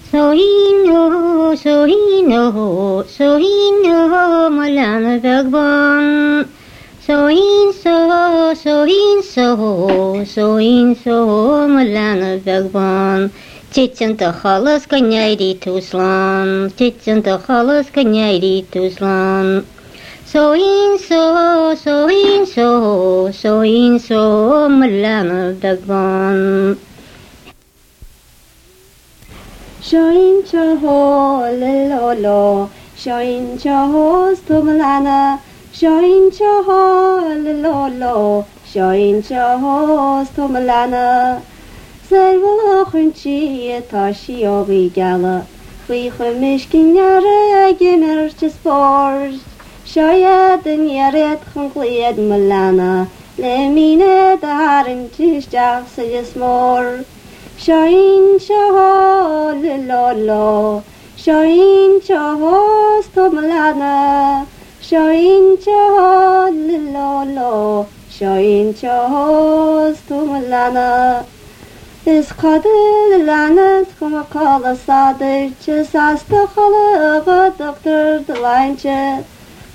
Suin, 0.08 0.78
oh, 0.94 1.56
suin, 1.56 2.32
oh, 2.32 3.02
suin, 3.02 3.82
oh, 3.90 4.48
mulana, 4.56 5.18
bilbon. 5.20 6.48
Suin, 7.04 7.72
so, 7.82 8.54
suin, 8.54 9.22
so, 9.24 10.24
suin, 10.24 10.94
so, 10.94 11.66
mulana, 11.66 12.38
bilbon. 12.38 13.32
Belbon. 13.73 13.73
Тетенді 13.73 14.25
халыс 14.41 14.83
кanyайри 14.89 15.53
туслан, 15.63 16.71
тетенді 16.77 17.37
халыс 17.45 17.87
кanyайри 17.93 18.65
туслан. 18.73 19.63
Соин 20.25 20.97
со, 20.97 21.75
соин 21.75 22.47
со, 22.47 23.31
соин 23.31 23.99
со, 23.99 24.67
мланы 24.69 25.53
дагбан. 25.61 26.77
Shoin 29.81 30.43
chaho 30.49 31.49
lilolo, 31.61 32.69
shoin 32.97 33.57
chaho 33.57 34.35
stumlana, 34.35 35.39
shoin 35.71 36.31
chaho 36.31 37.21
lilolo, 37.43 38.45
shoin 38.65 39.21
chaho 39.21 40.25
stumlana. 40.25 41.39
Zeyla 41.39 41.39
chunchi 41.39 41.52
tá 41.52 41.52
sióí 41.52 41.52
sevgili 42.14 42.84
xunçiye 42.90 43.80
taşı 43.90 44.32
yobi 44.32 44.92
gala 44.96 45.42
Fıy 45.86 46.08
xümüşkin 46.16 46.94
yara 46.94 47.70
gemir 47.70 48.30
çispor 48.30 49.14
Şayadın 49.84 50.82
yaret 50.88 51.42
xunqliyed 51.54 52.18
millana 52.18 53.06
Lemine 53.40 54.38
darin 54.42 55.02
çiş 55.16 55.50
cahsı 55.50 56.02
cismor 56.12 56.84
Şahin 57.58 58.38
şaha 58.38 59.50
lilolo 59.62 60.82
Şahin 61.16 62.00
şaha 62.08 62.58
stomlana 63.02 64.46
Şahin 64.82 65.58
şaha 65.64 66.44
lilolo 66.68 67.86
Şahin 68.18 68.76
şaha 68.80 69.94
stomlana 69.94 71.24
seo 72.04 72.60
le 73.10 73.24
lá 73.24 73.48
lá, 73.48 73.64
Seoin 73.64 73.84
seo 73.84 73.84
sto 73.84 73.84
me 73.84 73.84
lena. 73.84 73.84
Is 73.84 73.86
cadil 73.86 73.86
lenet 73.86 73.98
chum 73.98 74.14
a 74.14 74.24
chala 74.32 74.74
sadr, 74.74 75.52
Chis 75.62 75.94
asta 75.94 76.48
chala 76.54 77.16
a 77.16 77.52
doktor 77.56 78.22
de 78.26 78.38
lányse, 78.40 79.24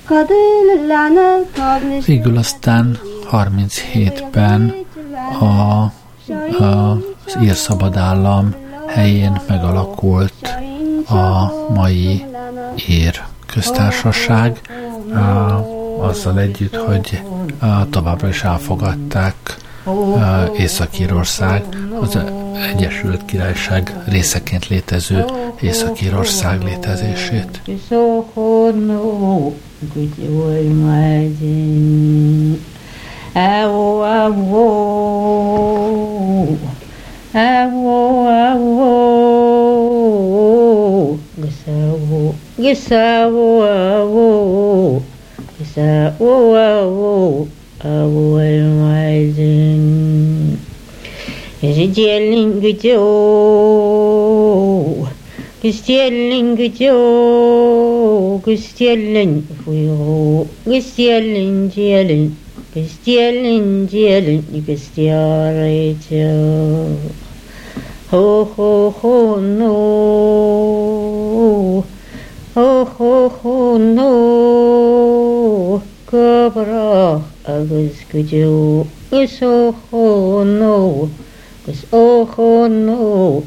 Cadil 0.06 0.88
lenet 0.88 1.46
tabnis... 1.54 2.06
Végül 2.06 2.38
aztán 2.38 3.00
37-ben 3.32 4.76
a, 5.40 5.46
a, 5.46 6.98
az 7.26 7.38
ír 7.44 7.56
szabadállam 7.56 8.56
helyén 8.88 9.42
megalakult 9.48 10.58
a 11.10 11.52
mai 11.74 12.26
ír 12.90 13.24
köztársaság, 13.46 14.62
azzal 16.00 16.40
együtt, 16.40 16.76
hogy 16.76 17.22
továbbra 17.90 18.28
is 18.28 18.44
elfogadták 18.44 19.36
Észak-Írország, 20.58 21.64
az 22.00 22.18
Egyesült 22.74 23.26
Királyság 23.26 23.94
részeként 24.08 24.68
létező 24.68 25.26
Észak-Írország 25.62 26.64
létezését. 26.64 27.62
Awo, 33.34 34.02
awo, 34.02 34.66
awo, 37.34 38.28
awo, 38.28 38.90
gisawo, 41.42 42.34
gisawo, 42.58 43.62
awo, 43.62 45.02
gisawo, 45.58 46.54
awo, 46.54 47.48
awo, 47.84 48.38
almazin. 48.40 49.79
Жетелің 51.60 52.54
күтеу, 52.64 53.08
күстелің 55.60 56.54
күтеу, 56.56 58.38
күстелің 58.46 59.34
фуйу, 59.66 60.46
күстелің 60.64 61.68
желін, 61.76 62.24
күстелің 62.72 63.68
желін, 63.92 64.40
күстеретеу. 64.72 66.32
Хо-хо-хо-ну, 68.08 69.76
хо-хо-хо-ну, 72.56 74.12
көбірах, 76.08 77.28
агыз 77.44 78.00
күтеу, 78.14 78.88
күсо-хо-ну, 79.12 80.78
Pues 81.66 81.86
ojo 81.92 82.68
no 82.70 83.44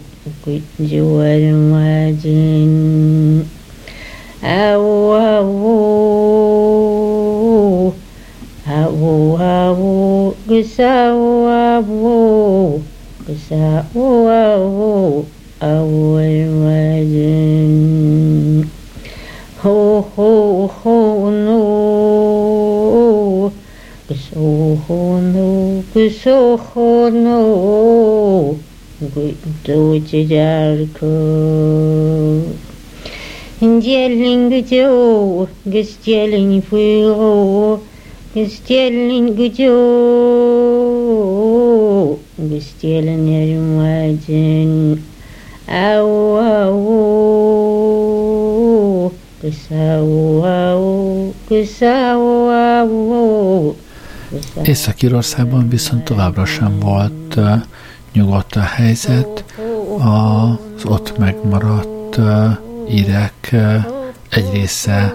جوا 0.78 1.36
الوادين 1.36 2.72
أو 4.44 5.14
أو 5.16 5.52
أو 8.68 9.36
أو 9.38 10.32
قساو 10.50 11.48
أو 11.48 12.80
قساو 13.28 14.28
أو 14.28 15.22
أو 15.62 16.18
الوادين 16.18 17.72
هو 19.64 20.04
هو 20.18 20.51
Sohonu 24.32 25.84
sohonu 25.92 27.38
Gudutidarko 29.14 31.12
Гестелин 33.62 34.48
гдео, 34.48 35.46
гестелин 35.64 36.62
фыро, 36.62 37.80
гестелин 38.34 39.34
гдео, 39.34 39.78
гестелин 42.38 43.24
ермадин, 43.28 44.72
ау 45.68 46.36
ау, 46.38 46.72
кысау 49.40 50.42
ау, 50.42 51.32
кысау 51.48 52.48
ау, 52.50 53.76
Észak-Írországban 54.62 55.68
viszont 55.68 56.04
továbbra 56.04 56.44
sem 56.44 56.78
volt 56.78 57.38
nyugodt 58.12 58.56
a 58.56 58.60
helyzet, 58.60 59.44
az 59.98 60.84
ott 60.84 61.18
megmaradt 61.18 62.20
írek 62.88 63.54
egy 64.30 64.50
része 64.52 65.14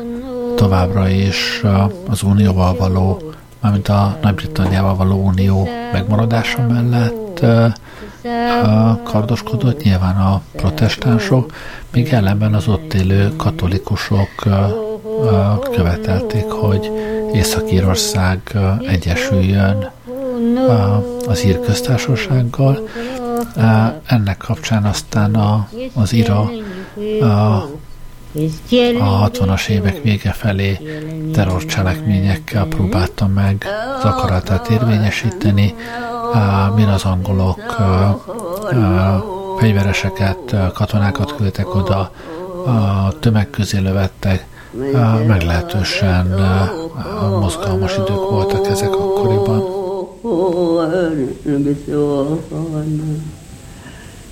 továbbra 0.55 1.09
is 1.09 1.63
az 2.07 2.23
unióval 2.23 2.75
való, 2.75 3.21
mármint 3.59 3.87
a 3.87 4.17
Nagy-Britanniával 4.21 4.95
való 4.95 5.25
unió 5.25 5.67
megmaradása 5.91 6.67
mellett 6.67 7.45
kardoskodott, 9.03 9.83
nyilván 9.83 10.15
a 10.15 10.41
protestánsok, 10.55 11.53
míg 11.91 12.13
ellenben 12.13 12.53
az 12.53 12.67
ott 12.67 12.93
élő 12.93 13.35
katolikusok 13.35 14.29
követelték, 15.71 16.45
hogy 16.45 16.91
Észak-Írország 17.33 18.57
egyesüljön 18.87 19.91
az 21.27 21.45
ír 21.45 21.59
köztársasággal. 21.59 22.87
Ennek 24.05 24.37
kapcsán 24.37 24.83
aztán 24.83 25.35
a, 25.35 25.67
az 25.93 26.13
IRA 26.13 26.49
a, 27.21 27.25
a 28.99 29.29
60-as 29.29 29.67
évek 29.67 30.01
vége 30.03 30.31
felé 30.31 30.79
terrorcselekményekkel 31.33 32.65
próbálta 32.65 33.27
meg 33.27 33.65
az 33.97 34.03
akaratát 34.03 34.69
érvényesíteni, 34.69 35.75
mire 36.75 36.91
az 36.93 37.03
angolok 37.03 37.59
fegyvereseket, 39.59 40.55
katonákat 40.73 41.35
küldtek 41.35 41.75
oda, 41.75 42.11
a 42.65 43.19
tömeg 43.19 43.49
közé 43.49 43.77
lövettek, 43.77 44.45
meglehetősen 45.27 46.39
mozgalmas 47.39 47.93
idők 47.97 48.29
voltak 48.29 48.67
ezek 48.67 48.93
akkoriban. 48.93 49.75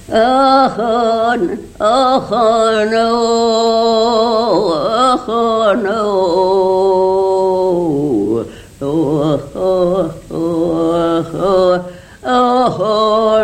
Ahon, 0.07 1.49
ahon, 1.77 2.93
ahon, 5.03 5.85
namara 12.25 13.34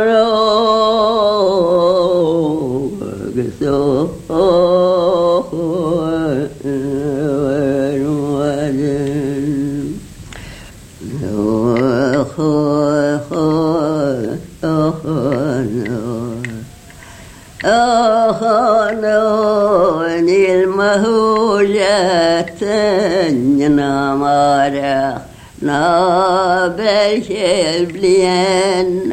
na 25.61 26.73
belkel 26.77 27.85
blien 27.93 29.11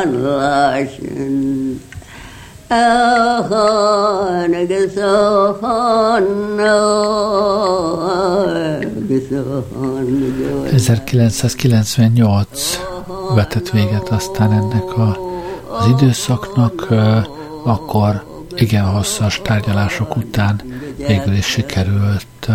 anlashin 0.00 1.36
ahon 2.68 4.52
geszahon 4.70 6.26
1998 10.72 12.80
vetett 13.34 13.70
véget 13.70 14.08
aztán 14.08 14.52
ennek 14.52 14.98
a, 14.98 15.18
az 15.78 15.86
időszaknak, 15.88 16.88
akkor 17.64 18.24
igen 18.56 18.84
hosszas 18.84 19.40
tárgyalások 19.42 20.16
után 20.16 20.62
végül 21.06 21.32
is 21.32 21.46
sikerült 21.46 22.48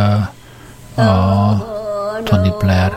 a 0.95 1.68
Tony 2.24 2.54
Blair 2.60 2.91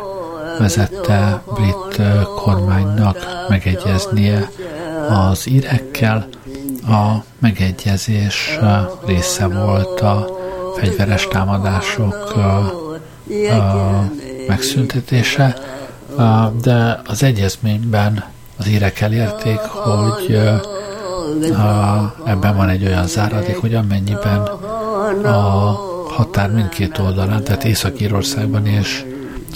vezette 0.59 1.43
brit 1.55 2.03
kormánynak 2.35 3.17
megegyeznie 3.49 4.51
az 5.09 5.49
írekkel. 5.49 6.27
A 6.89 7.25
megegyezés 7.39 8.59
része 9.07 9.47
volt 9.47 10.01
a 10.01 10.27
fegyveres 10.77 11.29
támadások 11.29 12.35
megszüntetése, 14.49 15.57
de 16.63 17.01
az 17.07 17.23
egyezményben 17.23 18.25
az 18.57 18.69
írek 18.69 19.01
elérték, 19.01 19.59
hogy 19.59 20.41
ebben 22.25 22.57
van 22.57 22.69
egy 22.69 22.87
olyan 22.87 23.07
záradék, 23.07 23.57
hogy 23.57 23.75
amennyiben 23.75 24.49
a 25.23 25.79
határ 26.09 26.51
mindkét 26.51 26.99
oldalán, 26.99 27.45
tehát 27.45 27.65
Észak-Írországban 27.65 28.67
és 28.67 29.05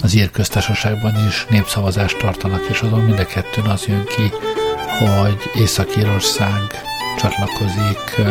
az 0.01 0.15
ír 0.15 0.31
köztársaságban 0.31 1.13
is 1.27 1.45
népszavazást 1.49 2.17
tartanak, 2.17 2.65
és 2.69 2.81
azon 2.81 2.99
mind 2.99 3.19
a 3.19 3.25
kettőn 3.25 3.65
az 3.65 3.85
jön 3.85 4.03
ki, 4.05 4.31
hogy 4.99 5.61
Észak-Írország 5.61 6.83
csatlakozik 7.17 8.21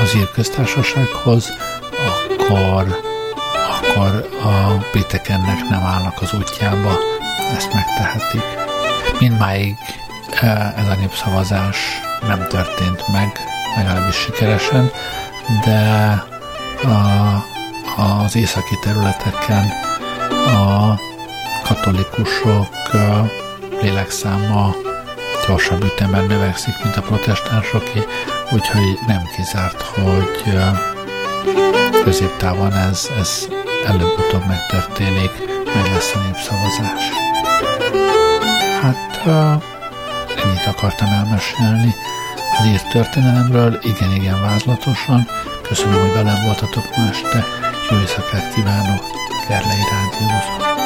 az 0.00 0.14
ír 0.16 0.30
köztársasághoz, 0.30 1.52
akkor, 2.06 3.00
akkor 3.70 4.28
a 4.42 4.84
britek 4.92 5.28
ennek 5.28 5.68
nem 5.68 5.82
állnak 5.82 6.22
az 6.22 6.32
útjába, 6.32 6.98
ezt 7.56 7.72
megtehetik. 7.74 8.44
Mindmáig 9.18 9.74
ez 10.76 10.88
a 10.88 10.94
népszavazás 11.00 11.76
nem 12.26 12.46
történt 12.48 13.08
meg, 13.12 13.32
legalábbis 13.76 14.16
sikeresen, 14.16 14.90
de 15.64 16.22
a, 16.84 18.02
az 18.02 18.36
északi 18.36 18.78
területeken 18.82 19.70
a 20.46 20.94
katolikusok 21.64 22.68
lélekszáma 23.80 24.74
gyorsabb 25.46 25.84
ütemben 25.84 26.24
növekszik, 26.24 26.74
mint 26.82 26.96
a 26.96 27.00
protestánsoké, 27.00 28.02
úgyhogy 28.52 28.98
nem 29.06 29.22
kizárt, 29.36 29.82
hogy 29.82 30.58
középtávon 32.04 32.72
ez, 32.72 33.10
ez 33.20 33.48
előbb-utóbb 33.86 34.46
megtörténik, 34.46 35.30
meg 35.74 35.92
lesz 35.92 36.14
a 36.14 36.18
népszavazás. 36.18 37.02
Hát 38.82 39.26
ennyit 40.44 40.66
akartam 40.66 41.08
elmesélni 41.08 41.94
az 42.58 42.66
írt 42.66 42.88
történelemről, 42.88 43.78
igen-igen 43.82 44.40
vázlatosan, 44.40 45.26
Köszönöm, 45.68 46.00
hogy 46.00 46.12
velem 46.12 46.44
voltatok 46.44 46.96
ma 46.96 47.08
este. 47.08 47.44
Jó 47.90 47.98
éjszakát 47.98 48.54
kívánok, 48.54 49.04
Gerlei 49.48 49.84
Rádiózó. 49.90 50.83